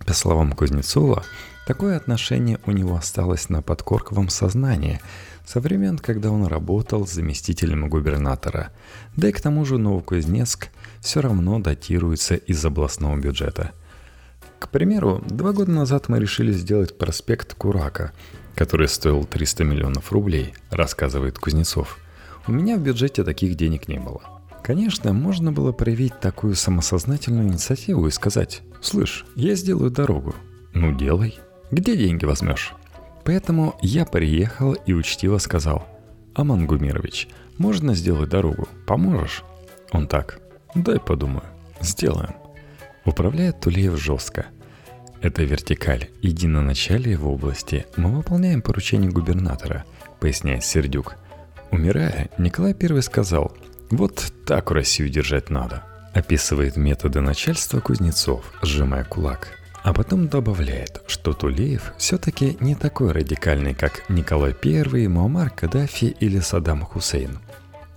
По 0.08 0.14
словам 0.14 0.54
Кузнецова, 0.54 1.26
такое 1.66 1.98
отношение 1.98 2.60
у 2.66 2.72
него 2.72 2.96
осталось 2.96 3.50
на 3.50 3.62
подкорковом 3.62 4.30
сознании 4.30 5.02
со 5.46 5.60
времен, 5.60 5.98
когда 5.98 6.32
он 6.32 6.46
работал 6.46 7.06
заместителем 7.06 7.90
губернатора. 7.90 8.70
Да 9.18 9.28
и 9.28 9.34
к 9.34 9.42
тому 9.42 9.66
же 9.66 9.78
Новокузнецк 9.78 10.70
все 11.02 11.20
равно 11.20 11.60
датируется 11.60 12.36
из 12.36 12.64
областного 12.64 13.18
бюджета. 13.18 13.74
К 14.60 14.70
примеру, 14.70 15.22
два 15.28 15.52
года 15.52 15.72
назад 15.72 16.08
мы 16.08 16.22
решили 16.22 16.54
сделать 16.54 16.98
проспект 16.98 17.54
Курака, 17.56 18.14
который 18.56 18.88
стоил 18.88 19.26
300 19.26 19.66
миллионов 19.66 20.14
рублей, 20.14 20.54
рассказывает 20.70 21.38
Кузнецов. 21.38 22.00
У 22.48 22.54
меня 22.54 22.78
в 22.78 22.80
бюджете 22.80 23.26
таких 23.26 23.56
денег 23.56 23.90
не 23.90 24.00
было. 24.00 24.22
Конечно, 24.64 25.12
можно 25.12 25.52
было 25.52 25.74
проявить 25.74 26.18
такую 26.22 26.56
самосознательную 26.56 27.50
инициативу 27.50 28.08
и 28.08 28.12
сказать, 28.12 28.64
«Слышь, 28.82 29.26
я 29.36 29.56
сделаю 29.56 29.92
дорогу». 29.92 30.36
Ну 30.74 30.96
делай. 30.96 31.36
Где 31.72 31.98
деньги 31.98 32.26
возьмешь? 32.26 32.74
Поэтому 33.26 33.78
я 33.82 34.06
приехал 34.06 34.74
и 34.74 34.94
учтиво 34.94 35.38
сказал, 35.38 35.88
«Аман 36.34 36.66
Гумирович, 36.66 37.28
можно 37.58 37.94
сделать 37.96 38.30
дорогу? 38.30 38.68
Поможешь?» 38.86 39.44
Он 39.92 40.08
так, 40.08 40.40
Дай 40.76 41.00
подумаю. 41.00 41.44
Сделаем. 41.82 42.36
Управляет 43.06 43.60
Тулеев 43.62 44.00
жестко. 44.00 44.48
Это 45.22 45.44
вертикаль, 45.44 46.10
единоначалие 46.22 47.18
в 47.18 47.28
области. 47.28 47.88
Мы 47.96 48.16
выполняем 48.16 48.62
поручение 48.62 49.10
губернатора, 49.10 49.86
поясняет 50.20 50.64
Сердюк. 50.64 51.16
Умирая, 51.72 52.30
Николай 52.38 52.76
I 52.80 53.02
сказал, 53.02 53.58
вот 53.90 54.32
так 54.46 54.70
Россию 54.70 55.10
держать 55.10 55.50
надо. 55.50 55.84
Описывает 56.18 56.78
методы 56.78 57.22
начальства 57.22 57.80
Кузнецов, 57.80 58.44
сжимая 58.64 59.04
кулак. 59.04 59.50
А 59.84 59.94
потом 59.94 60.28
добавляет, 60.28 61.04
что 61.06 61.32
Тулеев 61.32 61.94
все-таки 62.00 62.58
не 62.60 62.74
такой 62.74 63.12
радикальный, 63.12 63.76
как 63.76 64.10
Николай 64.10 64.56
I, 64.64 65.08
Муаммар 65.08 65.52
Каддафи 65.52 66.06
или 66.06 66.40
Саддам 66.40 66.82
Хусейн. 66.82 67.38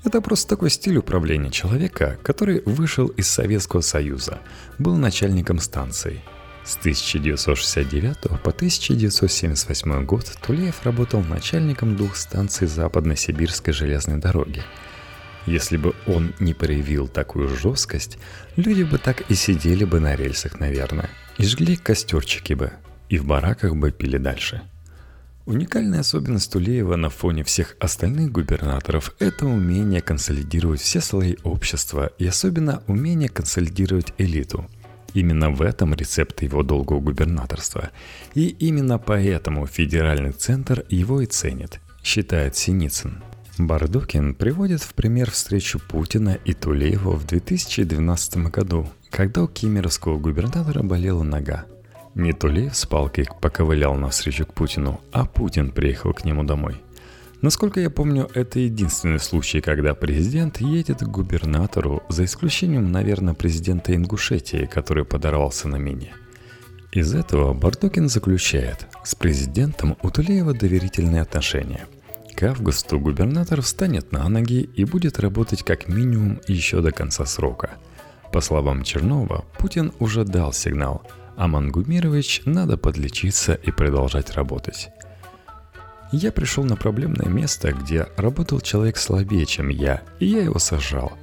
Это 0.05 0.21
просто 0.21 0.51
такой 0.51 0.69
стиль 0.69 0.99
управления 0.99 1.51
человека, 1.51 2.19
который 2.23 2.61
вышел 2.67 3.07
из 3.07 3.27
Советского 3.27 3.81
Союза, 3.81 4.41
был 4.79 4.97
начальником 4.97 5.59
станции. 5.59 6.23
С 6.63 6.77
1969 6.77 8.43
по 8.43 8.51
1978 8.51 10.05
год 10.05 10.31
Тулеев 10.47 10.85
работал 10.85 11.23
начальником 11.23 11.97
двух 11.97 12.17
станций 12.17 12.67
Западно-Сибирской 12.67 13.73
железной 13.73 14.19
дороги. 14.19 14.63
Если 15.51 15.77
бы 15.77 15.95
он 16.07 16.33
не 16.39 16.55
проявил 16.55 17.09
такую 17.09 17.49
жесткость, 17.49 18.19
люди 18.57 18.85
бы 18.85 18.99
так 18.99 19.31
и 19.31 19.35
сидели 19.35 19.85
бы 19.85 20.01
на 20.01 20.15
рельсах, 20.17 20.61
наверное, 20.61 21.11
и 21.39 21.45
жгли 21.45 21.77
костерчики 21.77 22.55
бы, 22.55 22.73
и 23.09 23.19
в 23.19 23.25
бараках 23.25 23.75
бы 23.75 23.91
пили 23.91 24.19
дальше– 24.19 24.63
Уникальная 25.51 26.01
особенность 26.01 26.53
Тулеева 26.53 26.95
на 26.95 27.11
фоне 27.11 27.43
всех 27.43 27.75
остальных 27.81 28.31
губернаторов– 28.31 29.17
это 29.19 29.47
умение 29.47 30.01
консолидировать 30.01 30.81
все 30.81 31.01
слои 31.01 31.35
общества 31.43 32.13
и 32.19 32.27
особенно 32.29 32.85
умение 32.87 33.29
консолидировать 33.29 34.13
элиту. 34.19 34.71
Именно 35.13 35.51
в 35.51 35.63
этом 35.63 35.93
рецепт 35.95 36.43
его 36.43 36.63
долгого 36.63 37.01
губернаторства. 37.01 37.91
И 38.35 38.47
именно 38.47 38.99
поэтому 38.99 39.67
федеральный 39.67 40.31
центр 40.31 40.85
его 40.89 41.21
и 41.21 41.27
ценит, 41.27 41.81
считает 42.05 42.55
Синицын. 42.55 43.21
Бардукин 43.67 44.35
приводит 44.35 44.83
в 44.83 44.95
пример 44.95 45.31
встречу 45.31 45.79
Путина 45.79 46.39
и 46.45 46.53
Тулеева 46.53 47.13
в 47.13 47.27
2012 47.27 48.49
году, 48.49 48.89
когда 49.11 49.43
у 49.43 49.49
кемеровского 49.49 50.19
губернатора 50.19 50.83
болела 50.83 51.23
нога. 51.23 51.67
Не 52.15 52.33
Тулеев 52.33 52.77
с 52.77 52.87
палкой 52.87 53.27
поковылял 53.41 53.95
навстречу 53.95 54.47
к 54.47 54.55
Путину, 54.55 55.01
а 55.13 55.25
Путин 55.27 55.71
приехал 55.71 56.13
к 56.13 56.25
нему 56.25 56.45
домой. 56.45 56.77
Насколько 57.43 57.81
я 57.81 57.91
помню, 57.91 58.29
это 58.35 58.59
единственный 58.61 59.19
случай, 59.19 59.61
когда 59.61 59.95
президент 59.95 60.61
едет 60.61 60.99
к 60.99 61.09
губернатору, 61.09 62.03
за 62.09 62.25
исключением, 62.25 62.93
наверное, 62.93 63.35
президента 63.35 63.95
Ингушетии, 63.95 64.67
который 64.67 65.05
подорвался 65.05 65.69
на 65.69 65.77
мине. 65.77 66.13
Из 66.93 67.15
этого 67.15 67.55
Бардокин 67.55 68.09
заключает, 68.09 68.87
с 69.05 69.15
президентом 69.15 69.97
у 70.03 70.11
Тулеева 70.11 70.53
доверительные 70.53 71.23
отношения. 71.23 71.87
К 72.41 72.45
августу 72.45 72.99
губернатор 72.99 73.61
встанет 73.61 74.11
на 74.11 74.29
ноги 74.29 74.63
и 74.63 74.85
будет 74.85 75.21
работать 75.21 75.63
как 75.63 75.87
минимум 75.87 76.41
еще 76.49 76.81
до 76.81 76.91
конца 76.91 77.27
срока. 77.27 77.73
По 78.33 78.41
словам 78.41 78.83
Чернова, 78.83 79.45
Путин 79.59 79.93
уже 80.01 80.25
дал 80.25 80.53
сигнал– 80.53 81.07
а 81.41 81.49
Мангумирович 81.49 82.43
надо 82.45 82.77
подлечиться 82.77 83.55
и 83.55 83.71
продолжать 83.71 84.33
работать. 84.33 84.91
Я 86.13 86.33
пришел 86.33 86.65
на 86.65 86.77
проблемное 86.77 87.29
место, 87.29 87.73
где 87.73 88.09
работал 88.19 88.61
человек 88.61 88.99
слабее, 88.99 89.47
чем 89.47 89.71
я, 89.71 90.03
и 90.19 90.27
я 90.27 90.43
его 90.43 90.59
сажал. 90.59 91.15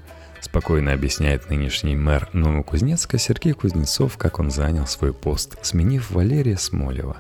Спокойно 0.42 0.94
объясняет 0.94 1.52
нынешний 1.52 1.96
мэр 1.96 2.30
Новокузнецка 2.34 3.20
Сергей 3.20 3.54
Кузнецов, 3.54 4.18
как 4.18 4.40
он 4.40 4.50
занял 4.50 4.88
свой 4.88 5.14
пост, 5.14 5.56
сменив 5.62 6.10
Валерия 6.10 6.58
Смолева, 6.58 7.18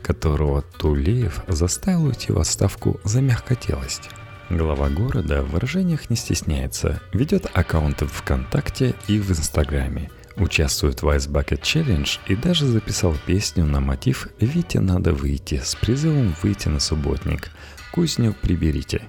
которого 0.00 0.62
Тулеев 0.62 1.42
заставил 1.48 2.04
уйти 2.06 2.32
в 2.32 2.38
отставку 2.38 3.00
за 3.04 3.20
мягкотелость. 3.20 4.10
Глава 4.50 4.88
города 4.88 5.42
в 5.42 5.50
выражениях 5.50 6.10
не 6.10 6.16
стесняется, 6.16 7.00
ведет 7.12 7.50
аккаунты 7.52 8.06
в 8.06 8.12
ВКонтакте 8.12 8.94
и 9.06 9.18
в 9.18 9.30
Инстаграме– 9.30 10.10
участвует 10.40 11.02
в 11.02 11.08
Ice 11.08 11.28
Bucket 11.28 11.62
Challenge 11.62 12.18
и 12.26 12.36
даже 12.36 12.66
записал 12.66 13.14
песню 13.26 13.64
на 13.64 13.80
мотив 13.80 14.28
«Вите 14.40 14.80
надо 14.80 15.12
выйти» 15.12 15.60
с 15.62 15.74
призывом 15.74 16.34
выйти 16.42 16.68
на 16.68 16.80
субботник. 16.80 17.50
Кузню 17.92 18.34
приберите. 18.40 19.02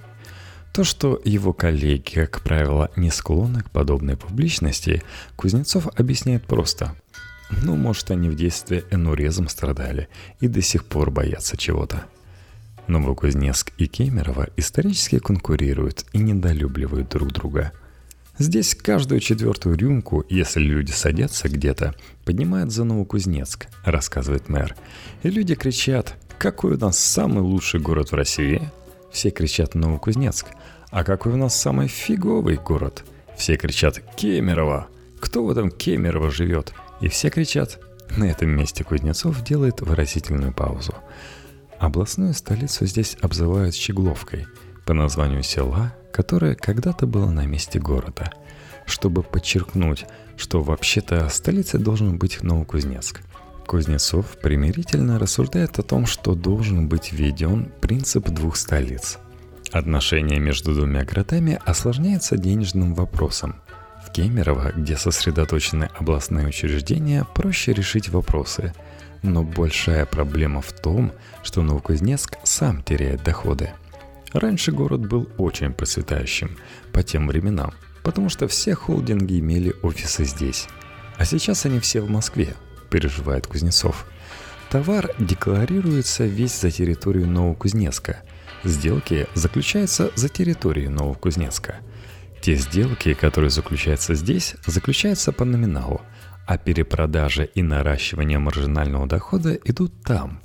То, 0.73 0.83
что 0.83 1.19
его 1.25 1.51
коллеги, 1.51 2.15
как 2.15 2.41
правило, 2.41 2.91
не 2.95 3.09
склонны 3.09 3.61
к 3.61 3.71
подобной 3.71 4.17
публичности, 4.17 5.03
Кузнецов 5.35 5.87
объясняет 5.95 6.45
просто. 6.45 6.95
Ну, 7.49 7.75
может, 7.75 8.11
они 8.11 8.29
в 8.29 8.35
детстве 8.35 8.85
энурезом 8.91 9.47
страдали 9.47 10.07
и 10.39 10.47
до 10.47 10.61
сих 10.61 10.85
пор 10.85 11.11
боятся 11.11 11.57
чего-то. 11.57 12.05
Новокузнецк 12.87 13.71
и 13.77 13.87
Кемерово 13.87 14.49
исторически 14.57 15.19
конкурируют 15.19 16.05
и 16.13 16.19
недолюбливают 16.19 17.09
друг 17.09 17.31
друга– 17.31 17.71
Здесь 18.39 18.73
каждую 18.73 19.19
четвертую 19.19 19.77
рюмку, 19.77 20.23
если 20.29 20.61
люди 20.61 20.91
садятся 20.91 21.49
где-то, 21.49 21.93
поднимают 22.23 22.71
за 22.71 22.85
Новокузнецк, 22.85 23.67
рассказывает 23.83 24.47
мэр. 24.47 24.77
И 25.23 25.29
люди 25.29 25.55
кричат, 25.55 26.15
какой 26.37 26.75
у 26.75 26.77
нас 26.77 26.97
самый 26.97 27.41
лучший 27.41 27.81
город 27.81 28.11
в 28.11 28.15
России? 28.15 28.61
Все 29.11 29.29
кричат 29.29 29.75
Новокузнецк. 29.75 30.47
А 30.89 31.03
какой 31.03 31.33
у 31.33 31.35
нас 31.35 31.53
самый 31.53 31.89
фиговый 31.89 32.55
город? 32.55 33.03
Все 33.35 33.57
кричат 33.57 34.01
Кемерово. 34.15 34.87
Кто 35.19 35.43
в 35.43 35.49
этом 35.49 35.69
Кемерово 35.69 36.31
живет? 36.31 36.71
И 37.01 37.07
все 37.07 37.29
кричат. 37.29 37.79
На 38.17 38.25
этом 38.25 38.49
месте 38.49 38.83
Кузнецов 38.83 39.43
делает 39.43 39.81
выразительную 39.81 40.53
паузу. 40.53 40.93
Областную 41.77 42.33
столицу 42.33 42.85
здесь 42.85 43.15
обзывают 43.21 43.75
Щегловкой 43.75 44.47
по 44.85 44.93
названию 44.93 45.43
села, 45.43 45.93
которое 46.11 46.55
когда-то 46.55 47.07
было 47.07 47.29
на 47.29 47.45
месте 47.45 47.79
города, 47.79 48.31
чтобы 48.85 49.23
подчеркнуть, 49.23 50.05
что 50.35 50.61
вообще-то 50.61 51.29
столицей 51.29 51.79
должен 51.79 52.17
быть 52.17 52.41
Новокузнецк. 52.41 53.21
Кузнецов 53.67 54.37
примирительно 54.41 55.19
рассуждает 55.19 55.77
о 55.77 55.83
том, 55.83 56.07
что 56.07 56.33
должен 56.33 56.87
быть 56.89 57.11
введен 57.11 57.71
принцип 57.79 58.27
двух 58.29 58.55
столиц. 58.55 59.19
Отношения 59.71 60.39
между 60.39 60.73
двумя 60.73 61.05
городами 61.05 61.59
осложняются 61.63 62.35
денежным 62.35 62.95
вопросом. 62.95 63.61
В 64.09 64.11
Кемерово, 64.11 64.71
где 64.75 64.97
сосредоточены 64.97 65.89
областные 65.97 66.47
учреждения, 66.47 67.25
проще 67.35 67.73
решить 67.73 68.09
вопросы. 68.09 68.73
Но 69.21 69.43
большая 69.43 70.05
проблема 70.05 70.61
в 70.61 70.71
том, 70.71 71.11
что 71.43 71.61
Новокузнецк 71.61 72.37
сам 72.43 72.83
теряет 72.83 73.23
доходы– 73.23 73.71
Раньше 74.33 74.71
город 74.71 75.07
был 75.07 75.27
очень 75.37 75.73
процветающим 75.73 76.57
по 76.91 77.01
тем 77.01 77.27
временам, 77.27 77.73
потому 78.03 78.29
что 78.29 78.47
все 78.47 78.75
холдинги 78.75 79.39
имели 79.39 79.73
офисы 79.81 80.23
здесь. 80.23 80.67
А 81.17 81.25
сейчас 81.25 81.65
они 81.65 81.79
все 81.79 82.01
в 82.01 82.09
Москве, 82.09 82.53
переживает 82.91 83.47
Кузнецов. 83.47 84.05
Товар 84.69 85.09
декларируется 85.17 86.25
весь 86.25 86.59
за 86.59 86.69
территорию 86.69 87.27
Новокузнецка. 87.27 88.21
Сделки 88.63 89.27
заключаются 89.33 90.11
за 90.15 90.29
территорией 90.29 90.89
Новокузнецка. 90.89 91.77
Те 92.41 92.55
сделки, 92.55 93.13
которые 93.13 93.49
заключаются 93.49 94.15
здесь, 94.15 94.55
заключаются 94.65 95.31
по 95.31 95.45
номиналу, 95.45 96.01
а 96.45 96.57
перепродажа 96.57 97.43
и 97.43 97.61
наращивание 97.61 98.39
маржинального 98.39 99.07
дохода 99.07 99.53
идут 99.65 99.93
там, 100.03 100.41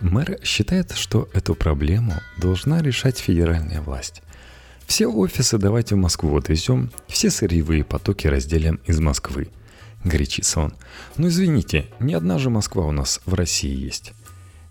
Мэр 0.00 0.38
считает, 0.42 0.92
что 0.92 1.28
эту 1.34 1.54
проблему 1.54 2.14
должна 2.38 2.80
решать 2.80 3.18
федеральная 3.18 3.82
власть. 3.82 4.22
Все 4.86 5.06
офисы 5.06 5.58
давайте 5.58 5.94
в 5.94 5.98
Москву 5.98 6.36
отвезем, 6.36 6.90
все 7.06 7.30
сырьевые 7.30 7.84
потоки 7.84 8.26
разделим 8.26 8.80
из 8.86 8.98
Москвы. 8.98 9.48
Горячится 10.02 10.60
он. 10.60 10.74
Ну 11.18 11.28
извините, 11.28 11.86
ни 12.00 12.14
одна 12.14 12.38
же 12.38 12.48
Москва 12.48 12.86
у 12.86 12.92
нас 12.92 13.20
в 13.26 13.34
России 13.34 13.76
есть. 13.76 14.14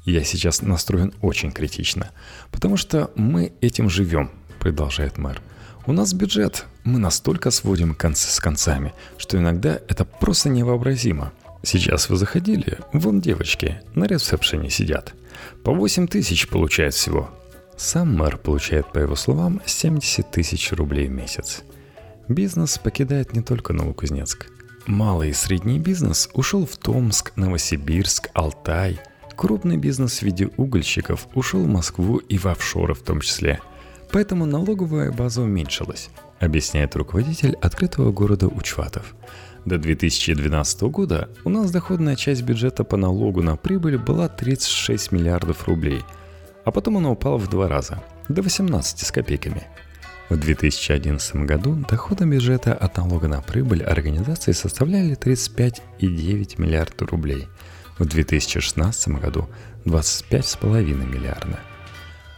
Я 0.04 0.24
сейчас 0.24 0.64
настроен 0.64 1.14
очень 1.22 1.52
критично, 1.52 2.10
потому 2.52 2.76
что 2.76 3.12
мы 3.16 3.54
этим 3.62 3.88
живем, 3.88 4.32
продолжает 4.60 5.20
мэр. 5.20 5.42
У 5.90 5.92
нас 5.92 6.14
бюджет, 6.14 6.68
мы 6.84 7.00
настолько 7.00 7.50
сводим 7.50 7.96
концы 7.96 8.30
с 8.30 8.40
концами, 8.40 8.94
что 9.18 9.40
иногда 9.40 9.80
это 9.88 10.06
просто 10.06 10.48
невообразимо. 10.50 11.34
Сейчас 11.64 12.10
вы 12.10 12.18
заходили, 12.18 12.78
вон 12.94 13.22
девочки 13.22 13.82
на 13.96 14.04
ресепшене 14.04 14.70
сидят. 14.70 15.16
По 15.64 15.74
8 15.74 16.08
тысяч 16.08 16.48
получает 16.48 16.94
всего. 16.94 17.32
Сам 17.76 18.16
мэр 18.16 18.38
получает, 18.38 18.94
по 18.94 19.00
его 19.00 19.16
словам, 19.16 19.64
70 19.66 20.30
тысяч 20.30 20.72
рублей 20.74 21.08
в 21.08 21.12
месяц. 21.12 21.64
Бизнес 22.28 22.78
покидает 22.78 23.34
не 23.34 23.42
только 23.42 23.74
Новокузнецк. 23.74 24.46
Малый 24.86 25.32
и 25.32 25.34
средний 25.34 25.80
бизнес 25.80 26.30
ушел 26.34 26.68
в 26.68 26.78
Томск, 26.78 27.32
Новосибирск, 27.36 28.30
Алтай. 28.36 29.00
Крупный 29.36 29.78
бизнес 29.78 30.20
в 30.20 30.22
виде 30.22 30.52
угольщиков 30.56 31.28
ушел 31.34 31.64
в 31.64 31.68
Москву 31.68 32.18
и 32.18 32.38
в 32.38 32.46
офшоры 32.46 32.94
в 32.94 33.02
том 33.02 33.22
числе. 33.22 33.60
Поэтому 34.12 34.46
налоговая 34.46 35.12
база 35.12 35.42
уменьшилась, 35.42 36.10
объясняет 36.40 36.96
руководитель 36.96 37.56
открытого 37.62 38.12
города 38.12 38.48
Учватов. 38.48 39.16
До 39.66 39.78
2012 39.78 40.82
года 40.84 41.30
у 41.44 41.50
нас 41.50 41.70
доходная 41.70 42.16
часть 42.16 42.42
бюджета 42.42 42.84
по 42.84 42.98
налогу 42.98 43.44
на 43.44 43.56
прибыль 43.56 43.98
была 43.98 44.28
36 44.28 45.12
миллиардов 45.12 45.68
рублей, 45.68 46.02
а 46.66 46.72
потом 46.72 46.98
она 46.98 47.12
упала 47.12 47.38
в 47.38 47.50
два 47.50 47.68
раза, 47.68 48.02
до 48.30 48.42
18 48.42 49.06
с 49.06 49.12
копейками. 49.12 49.64
В 50.30 50.38
2011 50.38 51.36
году 51.38 51.76
доходы 51.90 52.26
бюджета 52.26 52.74
от 52.74 52.98
налога 52.98 53.28
на 53.28 53.42
прибыль 53.42 53.84
организации 53.84 54.54
составляли 54.54 55.18
35,9 55.18 56.62
миллиарда 56.62 57.06
рублей, 57.06 57.48
в 57.98 58.06
2016 58.06 59.10
году 59.20 59.50
25,5 59.86 61.06
миллиарда. 61.06 61.60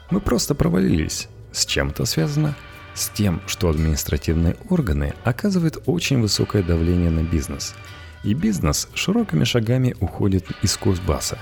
Мы 0.10 0.20
просто 0.20 0.56
провалились. 0.56 1.30
С 1.52 1.66
чем 1.66 1.90
это 1.90 2.06
связано? 2.06 2.56
С 2.94 3.10
тем, 3.10 3.42
что 3.48 3.70
административные 3.70 4.58
органы 4.70 5.14
оказывают 5.24 5.84
очень 5.86 6.22
высокое 6.22 6.64
давление 6.64 7.10
на 7.10 7.24
бизнес. 7.24 7.74
И 8.24 8.34
бизнес 8.34 8.90
широкими 8.94 9.44
шагами 9.44 9.96
уходит 10.00 10.46
из 10.62 10.78
Кузбасса. 10.78 11.40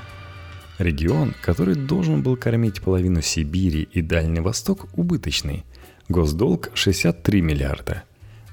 Регион, 0.77 1.35
который 1.41 1.75
должен 1.75 2.21
был 2.21 2.37
кормить 2.37 2.81
половину 2.81 3.21
Сибири 3.21 3.87
и 3.91 4.01
Дальний 4.01 4.39
Восток, 4.39 4.87
убыточный– 4.95 5.65
Госдолг 6.09 6.71
63 6.73 7.39
миллиарда. 7.39 8.01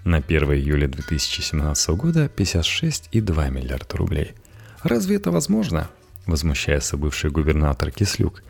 На 0.05 0.19
1 0.19 0.53
июля 0.53 0.89
2017 0.89 1.89
года 1.97 2.27
56,2 2.27 3.51
миллиарда 3.51 3.97
рублей. 3.97 4.35
Разве 4.83 5.17
это 5.17 5.31
возможно? 5.31 5.89
Возмущается 6.27 6.99
бывший 6.99 7.31
губернатор 7.31 7.91
Кислюк. 7.91 8.43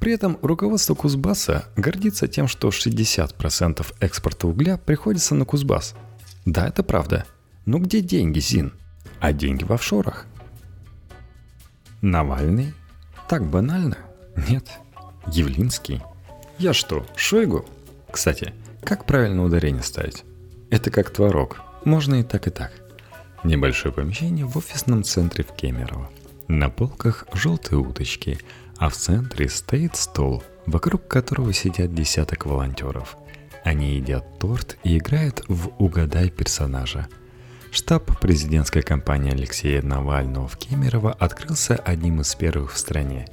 При 0.00 0.12
этом 0.12 0.38
руководство 0.40 0.94
Кузбасса 0.94 1.66
гордится 1.76 2.26
тем, 2.26 2.48
что 2.48 2.68
60% 2.68 3.86
экспорта 4.00 4.48
угля 4.48 4.78
приходится 4.78 5.34
на 5.34 5.44
Кузбасс. 5.44 5.94
Да, 6.46 6.66
это 6.66 6.82
правда. 6.82 7.26
Но 7.66 7.78
где 7.78 8.00
деньги, 8.00 8.40
Зин? 8.40 8.72
А 9.20 9.34
деньги 9.34 9.62
в 9.62 9.72
офшорах. 9.72 10.26
Навальный? 12.00 12.72
Так 13.28 13.46
банально? 13.46 13.98
Нет. 14.48 14.66
Явлинский? 15.26 16.02
Я 16.58 16.72
что, 16.72 17.06
Шойгу? 17.14 17.66
Кстати, 18.10 18.54
как 18.82 19.04
правильно 19.04 19.44
ударение 19.44 19.82
ставить? 19.82 20.24
Это 20.70 20.90
как 20.90 21.10
творог. 21.10 21.60
Можно 21.84 22.16
и 22.16 22.22
так, 22.22 22.46
и 22.46 22.50
так. 22.50 22.72
Небольшое 23.44 23.92
помещение 23.92 24.46
в 24.46 24.56
офисном 24.56 25.04
центре 25.04 25.44
в 25.44 25.52
Кемерово. 25.52 26.10
На 26.48 26.70
полках 26.70 27.26
желтые 27.34 27.78
уточки, 27.78 28.38
а 28.80 28.88
в 28.88 28.96
центре 28.96 29.48
стоит 29.48 29.94
стол, 29.94 30.42
вокруг 30.66 31.06
которого 31.06 31.52
сидят 31.52 31.94
десяток 31.94 32.46
волонтеров. 32.46 33.16
Они 33.62 33.94
едят 33.94 34.40
торт 34.40 34.76
и 34.82 34.98
играют 34.98 35.44
в 35.46 35.70
«Угадай 35.78 36.30
персонажа». 36.30 37.06
Штаб 37.70 38.18
президентской 38.18 38.82
кампании 38.82 39.32
Алексея 39.32 39.82
Навального 39.82 40.48
в 40.48 40.56
Кемерово 40.56 41.12
открылся 41.12 41.76
одним 41.76 42.22
из 42.22 42.34
первых 42.34 42.72
в 42.72 42.78
стране. 42.78 43.28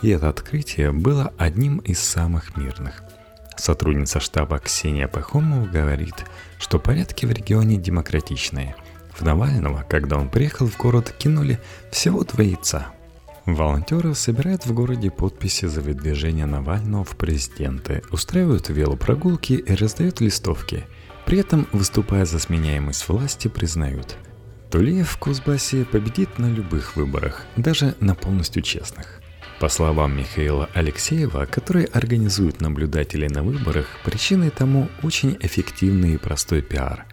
И 0.00 0.08
это 0.08 0.30
открытие 0.30 0.92
было 0.92 1.34
одним 1.36 1.78
из 1.78 1.98
самых 1.98 2.56
мирных– 2.56 3.02
Сотрудница 3.56 4.20
штаба 4.20 4.58
Ксения 4.58 5.08
Пахомова 5.08 5.66
говорит, 5.66 6.24
что 6.58 6.78
порядки 6.78 7.24
в 7.24 7.32
регионе 7.32 7.76
демократичные. 7.76 8.74
В 9.12 9.22
Навального, 9.22 9.84
когда 9.88 10.16
он 10.16 10.28
приехал 10.28 10.66
в 10.66 10.76
город, 10.76 11.14
кинули 11.16 11.60
всего 11.90 12.24
два 12.24 12.42
яйца. 12.42 12.88
Волонтеры 13.46 14.14
собирают 14.14 14.66
в 14.66 14.72
городе 14.72 15.10
подписи 15.10 15.66
за 15.66 15.80
выдвижение 15.80 16.46
Навального 16.46 17.04
в 17.04 17.16
президенты, 17.16 18.02
устраивают 18.10 18.68
велопрогулки 18.68 19.52
и 19.52 19.74
раздают 19.74 20.20
листовки. 20.20 20.84
При 21.26 21.38
этом, 21.38 21.66
выступая 21.72 22.24
за 22.24 22.38
сменяемость 22.38 23.08
власти, 23.08 23.48
признают– 23.48 24.16
Тулеев 24.74 25.08
в 25.08 25.18
Кузбассе 25.18 25.84
победит 25.84 26.40
на 26.40 26.50
любых 26.50 26.96
выборах, 26.96 27.46
даже 27.54 27.94
на 28.00 28.16
полностью 28.16 28.60
честных. 28.60 29.20
По 29.60 29.68
словам 29.68 30.16
Михаила 30.16 30.68
Алексеева, 30.74 31.44
который 31.44 31.84
организует 31.84 32.60
наблюдателей 32.60 33.28
на 33.28 33.44
выборах, 33.44 33.86
причиной 34.04 34.50
тому 34.50 34.88
очень 35.04 35.36
эффективный 35.38 36.14
и 36.14 36.18
простой 36.18 36.60
пиар. 36.60 37.06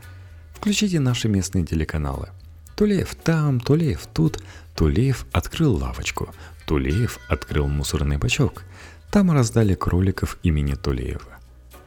Включите 0.55 0.99
наши 0.99 1.27
местные 1.27 1.63
телеканалы. 1.63 2.29
Тулеев 2.75 3.13
там, 3.13 3.59
Тулеев 3.59 4.07
тут, 4.11 4.41
Тулеев 4.75 5.25
открыл 5.31 5.75
лавочку, 5.75 6.33
Тулеев 6.65 7.19
открыл 7.27 7.67
мусорный 7.67 8.17
бачок. 8.17 8.63
Там 9.11 9.31
раздали 9.31 9.75
кроликов 9.75 10.37
имени 10.43 10.75
Тулеева. 10.75 11.39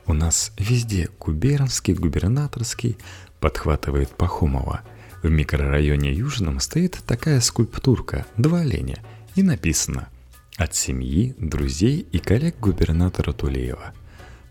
У 0.06 0.12
нас 0.12 0.52
везде 0.58 1.08
губернский, 1.18 1.94
губернаторский, 1.94 2.98
подхватывает 3.40 4.10
Пахомова. 4.10 4.82
В 5.22 5.30
микрорайоне 5.30 6.12
Южном 6.12 6.60
стоит 6.60 7.02
такая 7.06 7.40
скульптурка, 7.40 8.26
два 8.36 8.60
оленя, 8.60 8.98
и 9.34 9.42
написано 9.42 10.08
от 10.56 10.74
семьи, 10.74 11.34
друзей 11.38 12.06
и 12.12 12.18
коллег 12.18 12.56
губернатора 12.60 13.32
Тулеева. 13.32 13.94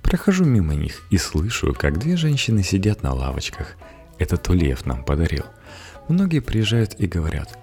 Прохожу 0.02 0.44
мимо 0.46 0.74
них 0.74 1.04
и 1.12 1.18
слышу, 1.18 1.74
как 1.74 2.00
две 2.00 2.18
женщины 2.18 2.64
сидят 2.64 3.04
на 3.04 3.14
лавочках. 3.14 3.76
Это 4.18 4.38
Тулеев 4.38 4.86
нам 4.86 5.04
подарил. 5.04 5.46
Многие 6.10 6.40
приезжают 6.40 6.96
и 7.00 7.08
говорят, 7.08 7.58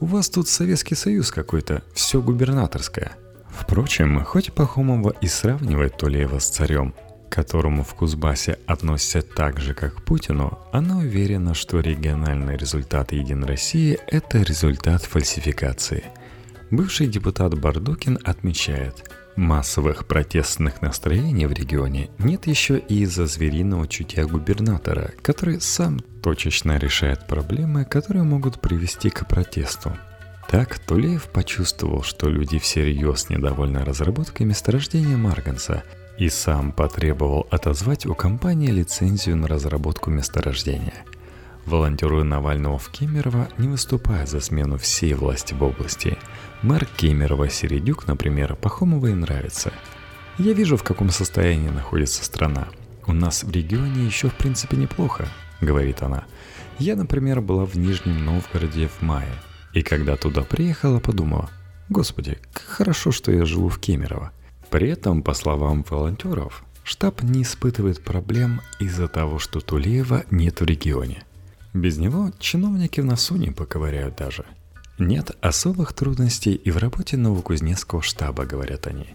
у 0.00 0.06
вас 0.06 0.28
тут 0.28 0.48
Советский 0.48 0.94
Союз 0.94 1.30
какой-то, 1.30 1.82
все 1.94 2.20
губернаторское. 2.20 3.12
Впрочем, 3.48 4.24
хоть 4.24 4.52
Пахомова 4.52 5.14
и 5.20 5.26
сравнивает 5.26 5.96
Тулеева 5.96 6.38
с 6.38 6.48
царем, 6.48 6.94
которому 7.28 7.84
в 7.84 7.94
Кузбассе 7.94 8.58
относятся 8.66 9.22
так 9.22 9.60
же, 9.60 9.74
как 9.74 9.96
к 9.96 10.02
Путину, 10.02 10.58
она 10.72 10.98
уверена, 10.98 11.54
что 11.54 11.80
региональный 11.80 12.56
результат 12.56 13.12
Единой 13.12 13.46
России– 13.48 13.98
это 14.06 14.38
результат 14.42 15.02
фальсификации– 15.02 16.04
Бывший 16.70 17.08
депутат 17.08 17.58
Бардукин 17.58 18.20
отмечает, 18.22 19.10
массовых 19.36 20.06
протестных 20.06 20.82
настроений 20.82 21.46
в 21.46 21.52
регионе 21.52 22.10
нет 22.18 22.46
еще 22.46 22.78
и 22.78 23.02
из-за 23.02 23.26
звериного 23.26 23.88
чутья 23.88 24.26
губернатора, 24.26 25.12
который 25.22 25.60
сам 25.60 26.00
точечно 26.22 26.78
решает 26.78 27.26
проблемы, 27.26 27.84
которые 27.84 28.24
могут 28.24 28.60
привести 28.60 29.10
к 29.10 29.26
протесту. 29.26 29.92
Так 30.48 30.78
Тулеев 30.80 31.28
почувствовал, 31.28 32.02
что 32.02 32.28
люди 32.28 32.58
всерьез 32.58 33.30
недовольны 33.30 33.84
разработкой 33.84 34.46
месторождения 34.46 35.16
Марганца 35.16 35.84
и 36.18 36.28
сам 36.28 36.72
потребовал 36.72 37.46
отозвать 37.50 38.04
у 38.04 38.14
компании 38.14 38.70
лицензию 38.70 39.36
на 39.36 39.46
разработку 39.46 40.10
месторождения. 40.10 41.04
Волонтеры 41.66 42.24
Навального 42.24 42.78
в 42.78 42.90
Кемерово 42.90 43.48
не 43.58 43.68
выступают 43.68 44.28
за 44.28 44.40
смену 44.40 44.76
всей 44.76 45.14
власти 45.14 45.54
в 45.54 45.62
области– 45.62 46.18
Мэр 46.62 46.84
Кемерова 46.84 47.48
Середюк, 47.48 48.06
например, 48.06 48.54
Пахомовой 48.54 49.14
нравится. 49.14 49.72
Я 50.36 50.52
вижу, 50.52 50.76
в 50.76 50.82
каком 50.82 51.08
состоянии 51.08 51.70
находится 51.70 52.22
страна. 52.22 52.68
У 53.06 53.14
нас 53.14 53.44
в 53.44 53.50
регионе 53.50 54.04
еще 54.04 54.28
в 54.28 54.34
принципе 54.34 54.76
неплохо, 54.76 55.26
говорит 55.62 56.02
она. 56.02 56.24
Я, 56.78 56.96
например, 56.96 57.40
была 57.40 57.64
в 57.64 57.76
Нижнем 57.76 58.26
Новгороде 58.26 58.88
в 58.88 59.00
мае. 59.00 59.32
И 59.72 59.80
когда 59.80 60.16
туда 60.16 60.42
приехала, 60.42 61.00
подумала, 61.00 61.48
господи, 61.88 62.38
как 62.52 62.64
хорошо, 62.64 63.10
что 63.10 63.32
я 63.32 63.46
живу 63.46 63.70
в 63.70 63.78
Кемерово. 63.78 64.30
При 64.68 64.90
этом, 64.90 65.22
по 65.22 65.32
словам 65.32 65.82
волонтеров, 65.88 66.62
штаб 66.84 67.22
не 67.22 67.42
испытывает 67.42 68.04
проблем 68.04 68.60
из-за 68.78 69.08
того, 69.08 69.38
что 69.38 69.60
Тулеева 69.60 70.24
нет 70.30 70.60
в 70.60 70.64
регионе. 70.66 71.24
Без 71.72 71.96
него 71.96 72.32
чиновники 72.38 73.00
в 73.00 73.06
носу 73.06 73.36
не 73.36 73.50
поковыряют 73.50 74.16
даже– 74.16 74.44
нет 75.00 75.32
особых 75.40 75.92
трудностей 75.92 76.54
и 76.54 76.70
в 76.70 76.76
работе 76.76 77.16
Новокузнецкого 77.16 78.02
штаба, 78.02 78.44
говорят 78.44 78.86
они. 78.86 79.06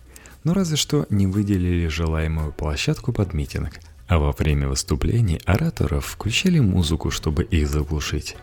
Но 0.43 0.53
разве 0.53 0.77
что 0.77 1.05
не 1.09 1.27
выделили 1.27 1.87
желаемую 1.87 2.51
площадку 2.51 3.13
под 3.13 3.33
митинг, 3.33 3.79
а 4.07 4.19
во 4.19 4.31
время 4.31 4.67
выступлений 4.67 5.41
ораторов 5.45 6.05
включили 6.05 6.59
музыку, 6.59 7.09
чтобы 7.11 7.43
их 7.43 7.67
заглушить. 7.67 8.35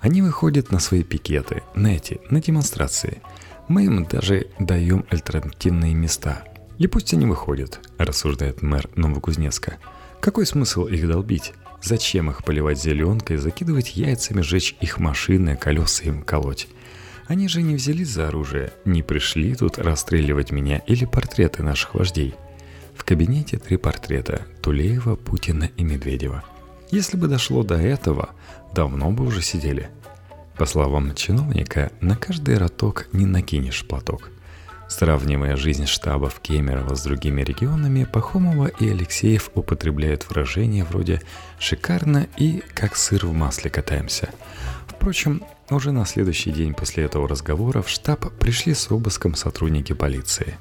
Они 0.00 0.22
выходят 0.22 0.70
на 0.70 0.78
свои 0.78 1.02
пикеты, 1.02 1.62
на 1.74 1.88
эти, 1.88 2.20
на 2.30 2.40
демонстрации. 2.40 3.20
Мы 3.68 3.84
им 3.84 4.04
даже 4.04 4.46
даем 4.58 5.04
альтернативные 5.10 5.94
места. 5.94 6.44
И 6.78 6.86
пусть 6.86 7.12
они 7.12 7.26
выходят, 7.26 7.80
рассуждает 7.98 8.62
мэр 8.62 8.88
Новокузнецка. 8.94 9.78
Какой 10.20 10.46
смысл 10.46 10.86
их 10.86 11.06
долбить? 11.08 11.52
Зачем 11.82 12.30
их 12.30 12.44
поливать 12.44 12.80
зеленкой, 12.80 13.36
закидывать 13.36 13.96
яйцами, 13.96 14.42
жечь 14.42 14.76
их 14.80 14.98
машины, 14.98 15.56
колеса 15.56 16.04
им 16.04 16.22
колоть? 16.22 16.68
Они 17.28 17.46
же 17.46 17.60
не 17.60 17.74
взялись 17.74 18.08
за 18.08 18.28
оружие, 18.28 18.72
не 18.86 19.02
пришли 19.02 19.54
тут 19.54 19.76
расстреливать 19.78 20.50
меня 20.50 20.78
или 20.86 21.04
портреты 21.04 21.62
наших 21.62 21.94
вождей. 21.94 22.34
В 22.96 23.04
кабинете 23.04 23.58
три 23.58 23.76
портрета– 23.76 24.46
Тулеева, 24.62 25.14
Путина 25.14 25.70
и 25.76 25.84
Медведева. 25.84 26.42
Если 26.90 27.18
бы 27.18 27.28
дошло 27.28 27.62
до 27.62 27.74
этого, 27.74 28.30
давно 28.74 29.10
бы 29.10 29.26
уже 29.26 29.42
сидели. 29.42 29.90
По 30.56 30.64
словам 30.64 31.14
чиновника, 31.14 31.92
на 32.00 32.16
каждый 32.16 32.56
роток 32.56 33.08
не 33.12 33.26
накинешь 33.26 33.86
платок. 33.86 34.30
Сравнивая 34.88 35.56
жизнь 35.56 35.84
штабов 35.84 36.40
Кемерово 36.40 36.94
с 36.94 37.02
другими 37.02 37.42
регионами, 37.42 38.04
Пахомова 38.10 38.68
и 38.68 38.88
Алексеев 38.88 39.50
употребляют 39.54 40.26
выражения 40.30 40.82
вроде 40.82 41.20
«шикарно» 41.58 42.26
и 42.38 42.62
«как 42.72 42.96
сыр 42.96 43.26
в 43.26 43.34
масле 43.34 43.70
катаемся». 43.70 44.30
Впрочем, 44.86 45.42
уже 45.74 45.92
на 45.92 46.06
следующий 46.06 46.50
день 46.50 46.74
после 46.74 47.04
этого 47.04 47.28
разговора 47.28 47.82
в 47.82 47.88
штаб 47.88 48.32
пришли 48.38 48.74
с 48.74 48.90
обыском 48.90 49.34
сотрудники 49.34 49.92
полиции. 49.92 50.56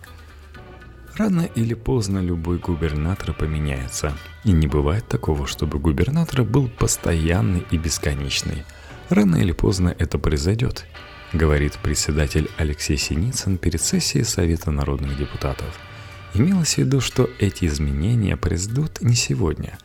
Рано 1.16 1.50
или 1.56 1.74
поздно 1.74 2.20
любой 2.20 2.60
губернатор 2.60 3.34
поменяется. 3.34 4.16
И 4.44 4.52
не 4.52 4.68
бывает 4.68 5.08
такого, 5.08 5.48
чтобы 5.48 5.80
губернатор 5.80 6.44
был 6.44 6.68
постоянный 6.68 7.66
и 7.72 7.78
бесконечный. 7.78 8.66
Рано 9.10 9.38
или 9.38 9.52
поздно 9.52 9.96
это 9.98 10.20
произойдет, 10.20 10.86
говорит 11.34 11.80
председатель 11.82 12.52
Алексей 12.58 12.98
Синицын 12.98 13.58
перед 13.58 13.82
сессией 13.82 14.26
Совета 14.26 14.70
народных 14.70 15.18
депутатов. 15.18 15.80
Имелось 16.34 16.76
в 16.76 16.78
виду, 16.80 17.02
что 17.02 17.30
эти 17.40 17.66
изменения 17.66 18.38
произойдут 18.38 19.02
не 19.02 19.16
сегодня. 19.16 19.78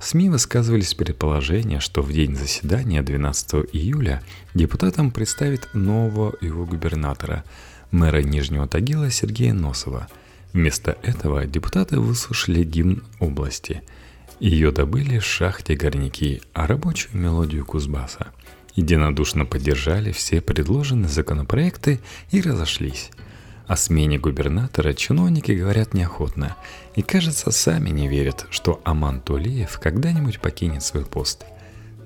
СМИ 0.00 0.30
высказывались 0.30 0.94
предположения, 0.94 1.80
что 1.80 2.02
в 2.02 2.12
день 2.12 2.36
заседания 2.36 3.02
12 3.02 3.66
июля 3.72 4.22
депутатам 4.54 5.10
представит 5.10 5.68
нового 5.74 6.34
его 6.40 6.64
губернатора, 6.64 7.44
мэра 7.90 8.22
Нижнего 8.22 8.68
Тагила 8.68 9.10
Сергея 9.10 9.52
Носова– 9.52 10.08
Вместо 10.52 10.96
этого 11.02 11.46
депутаты 11.46 12.00
выслушали 12.00 12.64
гимн 12.64 13.02
области. 13.20 13.82
Ее 14.40 14.70
добыли 14.70 15.18
в 15.18 15.24
шахте 15.24 15.74
горняки, 15.74 16.42
а 16.54 16.66
рабочую 16.66 17.16
мелодию 17.20 17.64
Кузбасса. 17.64 18.28
Единодушно 18.74 19.44
поддержали 19.44 20.12
все 20.12 20.40
предложенные 20.40 21.08
законопроекты 21.08 22.00
и 22.30 22.40
разошлись. 22.40 23.10
О 23.68 23.76
смене 23.76 24.18
губернатора 24.18 24.92
чиновники 24.94 25.52
говорят 25.52 25.94
неохотно 25.94 26.56
и, 26.96 27.02
кажется, 27.02 27.50
сами 27.52 27.90
не 27.90 28.08
верят, 28.08 28.46
что 28.50 28.80
Аман 28.84 29.20
Тулеев 29.20 29.78
когда-нибудь 29.78 30.40
покинет 30.40 30.82
свой 30.82 31.04
пост. 31.04 31.44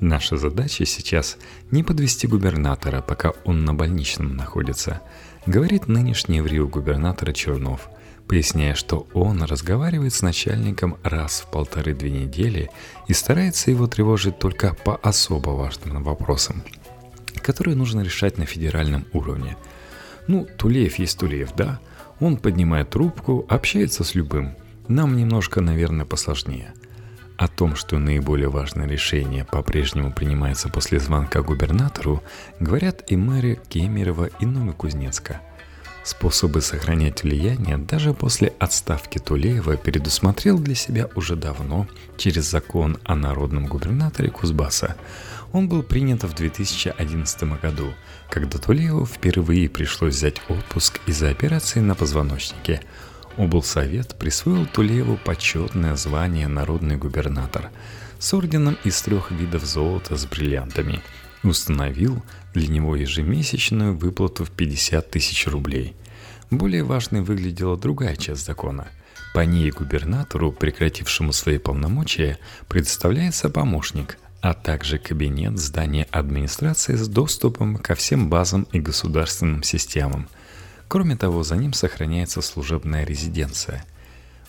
Наша 0.00 0.36
задача 0.36 0.84
сейчас 0.84 1.38
не 1.70 1.82
подвести 1.82 2.26
губернатора, 2.26 3.00
пока 3.00 3.32
он 3.44 3.64
на 3.64 3.72
больничном 3.72 4.36
находится, 4.36 5.00
говорит 5.46 5.86
нынешний 5.88 6.40
в 6.40 6.46
Рио 6.46 6.66
губернатора 6.66 7.32
Чернов– 7.32 7.88
поясняя, 8.32 8.74
что 8.74 9.06
он 9.12 9.42
разговаривает 9.42 10.14
с 10.14 10.22
начальником 10.22 10.96
раз 11.02 11.42
в 11.42 11.50
полторы-две 11.50 12.10
недели 12.10 12.70
и 13.06 13.12
старается 13.12 13.70
его 13.70 13.86
тревожить 13.86 14.38
только 14.38 14.74
по 14.74 14.96
особо 14.96 15.50
важным 15.50 16.02
вопросам, 16.02 16.62
которые 17.42 17.76
нужно 17.76 18.00
решать 18.00 18.38
на 18.38 18.46
федеральном 18.46 19.04
уровне. 19.12 19.56
Ну, 20.26 20.46
Тулеев 20.56 20.98
есть 20.98 21.18
Тулеев, 21.18 21.54
да? 21.56 21.80
Он 22.20 22.36
поднимает 22.36 22.90
трубку, 22.90 23.44
общается 23.48 24.04
с 24.04 24.14
любым. 24.14 24.54
Нам 24.88 25.16
немножко, 25.16 25.60
наверное, 25.60 26.06
посложнее. 26.06 26.72
О 27.36 27.48
том, 27.48 27.74
что 27.74 27.98
наиболее 27.98 28.48
важное 28.48 28.86
решение 28.86 29.44
по-прежнему 29.44 30.12
принимается 30.12 30.68
после 30.68 31.00
звонка 31.00 31.42
губернатору, 31.42 32.22
говорят 32.60 33.02
и 33.10 33.16
мэры 33.16 33.58
Кемерово 33.68 34.30
и 34.38 34.46
Новокузнецка– 34.46 35.40
Способы 36.04 36.62
сохранять 36.62 37.22
влияние 37.22 37.78
даже 37.78 38.12
после 38.12 38.52
отставки 38.58 39.18
Тулеева 39.18 39.76
предусмотрел 39.76 40.58
для 40.58 40.74
себя 40.74 41.08
уже 41.14 41.36
давно 41.36 41.86
через 42.16 42.50
закон 42.50 42.98
о 43.04 43.14
народном 43.14 43.66
губернаторе 43.66 44.28
Кузбасса. 44.28 44.96
Он 45.52 45.68
был 45.68 45.84
принят 45.84 46.24
в 46.24 46.34
2011 46.34 47.42
году, 47.60 47.92
когда 48.32 48.58
Тулееву 48.58 49.04
впервые 49.04 49.68
пришлось 49.68 50.14
взять 50.14 50.40
отпуск 50.48 51.00
из-за 51.06 51.28
операции 51.28 51.80
на 51.80 51.94
позвоночнике. 51.94 52.80
Облсовет 53.36 54.16
присвоил 54.18 54.66
Тулееву 54.66 55.18
почетное 55.22 55.94
звание 55.96 56.48
«Народный 56.48 56.96
губернатор» 56.96 57.70
с 58.18 58.32
орденом 58.32 58.78
из 58.84 59.00
трех 59.02 59.30
видов 59.30 59.64
золота 59.64 60.16
с 60.16 60.26
бриллиантами– 60.26 61.02
установил 61.42 62.22
для 62.54 62.68
него 62.68 62.96
ежемесячную 62.96 63.96
выплату 63.96 64.44
в 64.44 64.50
50 64.50 65.10
тысяч 65.10 65.46
рублей. 65.46 65.94
Более 66.50 66.84
важной 66.84 67.22
выглядела 67.22 67.76
другая 67.76 68.16
часть 68.16 68.44
закона. 68.44 68.88
По 69.34 69.40
ней 69.40 69.70
губернатору, 69.70 70.52
прекратившему 70.52 71.32
свои 71.32 71.58
полномочия, 71.58 72.38
предоставляется 72.68 73.48
помощник, 73.48 74.18
а 74.42 74.52
также 74.52 74.98
кабинет 74.98 75.58
здания 75.58 76.06
администрации 76.10 76.94
с 76.96 77.08
доступом 77.08 77.78
ко 77.78 77.94
всем 77.94 78.28
базам 78.28 78.66
и 78.72 78.78
государственным 78.78 79.62
системам. 79.62 80.28
Кроме 80.88 81.16
того, 81.16 81.42
за 81.42 81.56
ним 81.56 81.72
сохраняется 81.72 82.42
служебная 82.42 83.06
резиденция– 83.06 83.86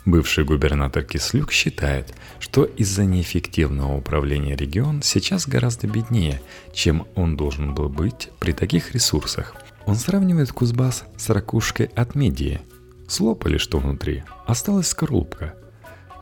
Бывший 0.05 0.43
губернатор 0.43 1.03
Кислюк 1.03 1.53
считает, 1.53 2.13
что 2.39 2.65
из-за 2.65 3.05
неэффективного 3.05 3.95
управления 3.95 4.55
регион 4.55 5.01
сейчас 5.01 5.47
гораздо 5.47 5.87
беднее, 5.87 6.41
чем 6.73 7.07
он 7.15 7.37
должен 7.37 7.73
был 7.73 7.87
быть 7.87 8.29
при 8.39 8.51
таких 8.51 8.93
ресурсах. 8.93 9.55
Он 9.85 9.95
сравнивает 9.95 10.51
Кузбасс 10.51 11.05
с 11.17 11.29
ракушкой 11.29 11.85
от 11.95 12.15
медии. 12.15 12.59
Слопали 13.07 13.57
что 13.57 13.79
внутри, 13.79 14.23
осталась 14.45 14.87
скорлупка. 14.87 15.55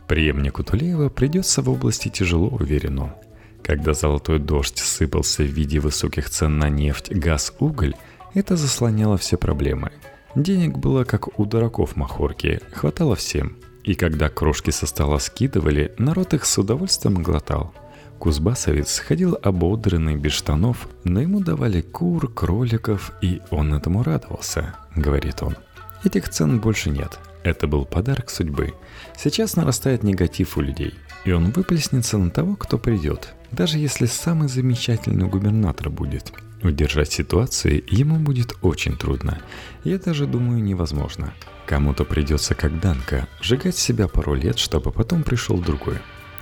Преемнику 0.06 0.62
Тулеева 0.62 1.08
придется 1.08 1.62
в 1.62 1.68
области 1.68 2.08
тяжело 2.08 2.48
уверенно. 2.48 3.16
Когда 3.62 3.94
золотой 3.94 4.38
дождь 4.38 4.78
сыпался 4.78 5.42
в 5.42 5.46
виде 5.46 5.78
высоких 5.78 6.28
цен 6.28 6.58
на 6.58 6.68
нефть, 6.68 7.12
газ, 7.12 7.52
уголь, 7.58 7.94
это 8.34 8.56
заслоняло 8.56 9.16
все 9.18 9.36
проблемы. 9.36 9.92
Денег 10.34 10.78
было 10.78 11.04
как 11.04 11.38
у 11.38 11.44
дураков 11.44 11.96
махорки, 11.96 12.60
хватало 12.72 13.16
всем– 13.16 13.56
и 13.84 13.94
когда 13.94 14.28
крошки 14.28 14.70
со 14.70 14.86
стола 14.86 15.18
скидывали, 15.18 15.92
народ 15.98 16.34
их 16.34 16.44
с 16.44 16.58
удовольствием 16.58 17.22
глотал. 17.22 17.74
Кузбассовец 18.18 19.00
ходил 19.00 19.36
ободренный, 19.42 20.14
без 20.14 20.32
штанов, 20.32 20.88
но 21.02 21.20
ему 21.20 21.40
давали 21.40 21.80
кур, 21.80 22.32
кроликов, 22.32 23.12
и 23.20 23.40
он 23.50 23.74
этому 23.74 24.04
радовался, 24.04 24.76
говорит 24.94 25.42
он. 25.42 25.56
Этих 26.04 26.28
цен 26.28 26.60
больше 26.60 26.90
нет. 26.90 27.18
Это 27.42 27.66
был 27.66 27.84
подарок 27.84 28.30
судьбы. 28.30 28.74
Сейчас 29.16 29.56
нарастает 29.56 30.04
негатив 30.04 30.56
у 30.56 30.60
людей, 30.60 30.94
и 31.24 31.32
он 31.32 31.50
выплеснется 31.50 32.18
на 32.18 32.30
того, 32.30 32.54
кто 32.54 32.78
придет, 32.78 33.34
даже 33.52 33.78
если 33.78 34.06
самый 34.06 34.48
замечательный 34.48 35.26
губернатор 35.26 35.90
будет. 35.90 36.32
Удержать 36.62 37.12
ситуацию 37.12 37.82
ему 37.88 38.18
будет 38.18 38.54
очень 38.62 38.96
трудно. 38.96 39.40
Я 39.84 39.98
даже 39.98 40.26
думаю 40.26 40.62
невозможно. 40.62 41.34
Кому-то 41.66 42.04
придется, 42.04 42.54
как 42.54 42.80
Данка, 42.80 43.28
сжигать 43.40 43.76
себя 43.76 44.08
пару 44.08 44.34
лет, 44.34 44.58
чтобы 44.58 44.92
потом 44.92 45.22
пришел 45.22 45.58
другой. 45.58 45.98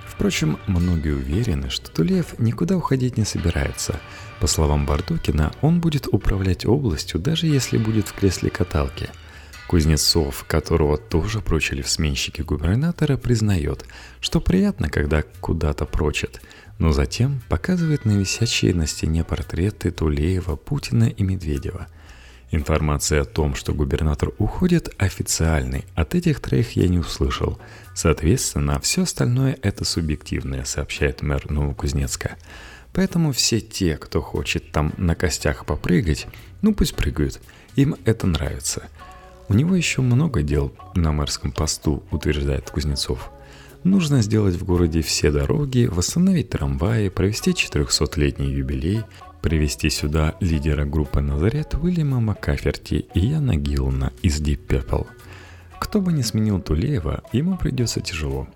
Впрочем, 0.06 0.58
многие 0.66 1.14
уверены, 1.14 1.70
что 1.70 1.90
Тулеев 1.90 2.38
никуда 2.38 2.76
уходить 2.76 3.16
не 3.16 3.24
собирается. 3.24 3.98
По 4.38 4.46
словам 4.46 4.84
Бардукина, 4.84 5.52
он 5.62 5.80
будет 5.80 6.06
управлять 6.06 6.66
областью, 6.66 7.20
даже 7.20 7.46
если 7.46 7.78
будет 7.78 8.08
в 8.08 8.12
кресле 8.12 8.50
каталки. 8.50 9.08
Кузнецов, 9.70 10.44
которого 10.48 10.98
тоже 10.98 11.40
прочили 11.40 11.82
в 11.82 11.88
сменщике 11.88 12.42
губернатора, 12.42 13.16
признает, 13.16 13.84
что 14.20 14.40
приятно, 14.40 14.88
когда 14.88 15.22
куда-то 15.40 15.86
прочат– 15.86 16.40
но 16.80 16.92
затем 16.92 17.42
показывает 17.50 18.06
на 18.06 18.12
висящие 18.12 18.74
на 18.74 18.86
стене 18.86 19.22
портреты 19.22 19.90
Тулеева, 19.90 20.56
Путина 20.56 21.04
и 21.04 21.22
Медведева. 21.22 21.86
Информация 22.50 23.20
о 23.20 23.26
том, 23.26 23.54
что 23.54 23.74
губернатор 23.74 24.32
уходит, 24.38 24.88
официальной. 24.96 25.84
От 25.94 26.14
этих 26.14 26.40
троих 26.40 26.76
я 26.76 26.88
не 26.88 26.98
услышал. 26.98 27.60
Соответственно, 27.94 28.80
все 28.80 29.02
остальное 29.02 29.58
это 29.60 29.84
субъективное, 29.84 30.64
сообщает 30.64 31.20
мэр 31.20 31.50
Новокузнецка. 31.50 32.36
Поэтому 32.94 33.32
все 33.32 33.60
те, 33.60 33.98
кто 33.98 34.22
хочет 34.22 34.72
там 34.72 34.94
на 34.96 35.14
костях 35.14 35.66
попрыгать, 35.66 36.26
ну 36.62 36.74
пусть 36.74 36.96
прыгают. 36.96 37.42
Им 37.76 37.94
это 38.06 38.26
нравится. 38.26 38.88
У 39.50 39.54
него 39.54 39.74
еще 39.74 40.00
много 40.00 40.42
дел 40.42 40.72
на 40.94 41.10
мэрском 41.10 41.50
посту, 41.50 42.04
утверждает 42.12 42.70
Кузнецов. 42.70 43.32
Нужно 43.82 44.22
сделать 44.22 44.54
в 44.54 44.64
городе 44.64 45.02
все 45.02 45.32
дороги, 45.32 45.88
восстановить 45.90 46.50
трамваи, 46.50 47.08
провести 47.08 47.50
400-летний 47.50 48.48
юбилей, 48.48 49.02
привести 49.42 49.90
сюда 49.90 50.36
лидера 50.38 50.84
группы 50.84 51.20
«Назарет» 51.20 51.74
Уильяма 51.74 52.20
Маккаферти 52.20 53.06
и 53.12 53.26
Яна 53.26 53.56
Гиллна 53.56 54.12
из 54.22 54.40
Deep 54.40 54.68
Purple. 54.68 55.08
Кто 55.80 56.00
бы 56.00 56.12
ни 56.12 56.22
сменил 56.22 56.60
Тулеева, 56.60 57.24
ему 57.32 57.56
придется 57.56 58.00
тяжело. 58.00 58.46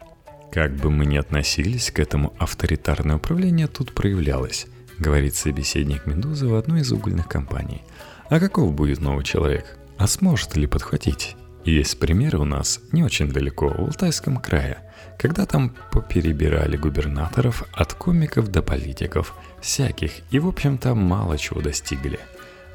Как 0.52 0.76
бы 0.76 0.92
мы 0.92 1.06
ни 1.06 1.16
относились 1.16 1.90
к 1.90 1.98
этому, 1.98 2.34
авторитарное 2.38 3.16
управление 3.16 3.66
тут 3.66 3.94
проявлялось, 3.94 4.68
говорит 5.00 5.34
собеседник 5.34 6.06
Медузы 6.06 6.46
в 6.46 6.54
одной 6.54 6.82
из 6.82 6.92
угольных 6.92 7.26
компаний. 7.26 7.82
А 8.30 8.38
каков 8.38 8.72
будет 8.72 9.00
новый 9.00 9.24
человек? 9.24 9.76
А 9.98 10.06
сможет 10.06 10.56
ли 10.56 10.66
подхватить? 10.66 11.36
Есть 11.64 11.98
примеры 11.98 12.38
у 12.38 12.44
нас 12.44 12.80
не 12.92 13.02
очень 13.02 13.30
далеко, 13.30 13.68
в 13.68 13.78
Алтайском 13.78 14.36
крае– 14.36 14.78
когда 15.18 15.46
там 15.46 15.74
поперебирали 15.92 16.76
губернаторов 16.76 17.64
от 17.72 17.94
комиков 17.94 18.48
до 18.48 18.62
политиков, 18.62 19.34
всяких, 19.60 20.12
и 20.30 20.38
в 20.38 20.48
общем-то 20.48 20.94
мало 20.94 21.38
чего 21.38 21.60
достигли. 21.60 22.18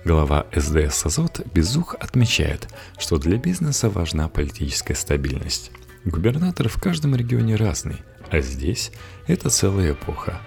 Глава 0.06 0.48
СДС 0.56 1.06
«Азот» 1.06 1.42
Безух 1.54 1.96
отмечает, 2.00 2.70
что 2.98 3.18
для 3.18 3.38
бизнеса 3.38 3.90
важна 3.90 4.30
политическая 4.30 4.96
стабильность. 4.96 5.72
Губернатор 6.06 6.70
в 6.70 6.82
каждом 6.82 7.16
регионе 7.16 7.56
разный, 7.56 7.98
а 8.32 8.40
здесь 8.40 8.92
это 9.28 9.50
целая 9.50 9.92
эпоха. 9.92 10.40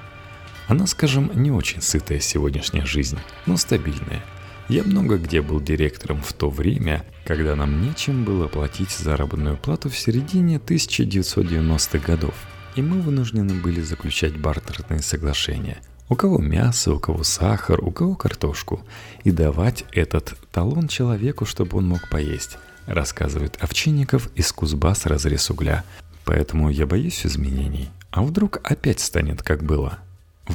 Она, 0.68 0.86
скажем, 0.86 1.30
не 1.34 1.50
очень 1.50 1.82
сытая 1.82 2.20
сегодняшняя 2.20 2.86
жизнь, 2.86 3.18
но 3.44 3.58
стабильная. 3.58 4.24
Я 4.68 4.84
много 4.84 5.18
где 5.18 5.42
был 5.42 5.60
директором 5.60 6.22
в 6.22 6.32
то 6.32 6.48
время, 6.48 7.04
когда 7.24 7.56
нам 7.56 7.82
нечем 7.82 8.24
было 8.24 8.46
платить 8.48 8.90
заработную 8.90 9.56
плату 9.56 9.90
в 9.90 9.98
середине 9.98 10.56
1990-х 10.56 11.98
годов. 11.98 12.34
И 12.74 12.82
мы 12.82 13.00
вынуждены 13.00 13.54
были 13.54 13.80
заключать 13.82 14.36
бартерные 14.38 15.02
соглашения. 15.02 15.78
У 16.08 16.14
кого 16.14 16.38
мясо, 16.38 16.92
у 16.94 16.98
кого 16.98 17.22
сахар, 17.22 17.82
у 17.82 17.90
кого 17.90 18.14
картошку. 18.14 18.84
И 19.24 19.30
давать 19.30 19.84
этот 19.92 20.36
талон 20.50 20.88
человеку, 20.88 21.44
чтобы 21.44 21.78
он 21.78 21.88
мог 21.88 22.08
поесть. 22.08 22.58
Рассказывает 22.86 23.56
Овчинников 23.60 24.30
из 24.34 24.52
Кузбасс 24.52 25.06
разрез 25.06 25.50
угля. 25.50 25.84
Поэтому 26.24 26.70
я 26.70 26.86
боюсь 26.86 27.26
изменений. 27.26 27.90
А 28.10 28.22
вдруг 28.22 28.60
опять 28.62 29.00
станет 29.00 29.42
как 29.42 29.64
было? 29.64 29.98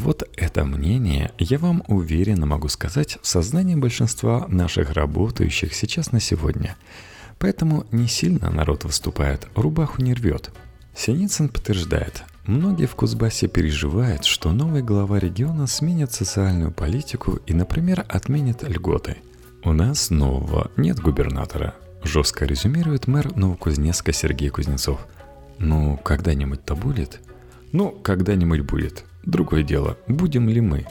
Вот 0.01 0.29
это 0.37 0.63
мнение, 0.63 1.31
я 1.39 1.57
вам 1.57 1.83
уверенно 1.87 2.45
могу 2.45 2.67
сказать, 2.67 3.17
в 3.21 3.27
сознании 3.27 3.75
большинства 3.75 4.45
наших 4.47 4.91
работающих 4.91 5.73
сейчас 5.73 6.11
на 6.11 6.19
сегодня. 6.19 6.75
Поэтому 7.39 7.85
не 7.91 8.07
сильно 8.07 8.51
народ 8.51 8.83
выступает, 8.83 9.47
рубаху 9.55 10.01
не 10.01 10.13
рвет. 10.13 10.51
Синицын 10.95 11.49
подтверждает, 11.49 12.23
многие 12.45 12.85
в 12.85 12.95
Кузбассе 12.95 13.47
переживают, 13.47 14.25
что 14.25 14.51
новый 14.51 14.83
глава 14.83 15.19
региона 15.19 15.65
сменит 15.65 16.11
социальную 16.11 16.71
политику 16.71 17.39
и, 17.47 17.53
например, 17.53 18.05
отменит 18.07 18.63
льготы. 18.63 19.17
У 19.63 19.73
нас 19.73 20.11
нового 20.11 20.69
нет 20.77 20.99
губернатора, 20.99 21.73
жестко 22.03 22.45
резюмирует 22.45 23.07
мэр 23.07 23.35
Новокузнецка 23.35 24.13
Сергей 24.13 24.49
Кузнецов. 24.49 25.05
Ну, 25.57 25.97
когда-нибудь-то 25.97 26.75
будет? 26.75 27.19
Ну, 27.71 27.89
когда-нибудь 27.91 28.61
будет. 28.61 29.03
Другое 29.27 29.61
дело, 29.61 29.97
будем 30.07 30.47
ли 30.47 30.61
мы? 30.61 30.85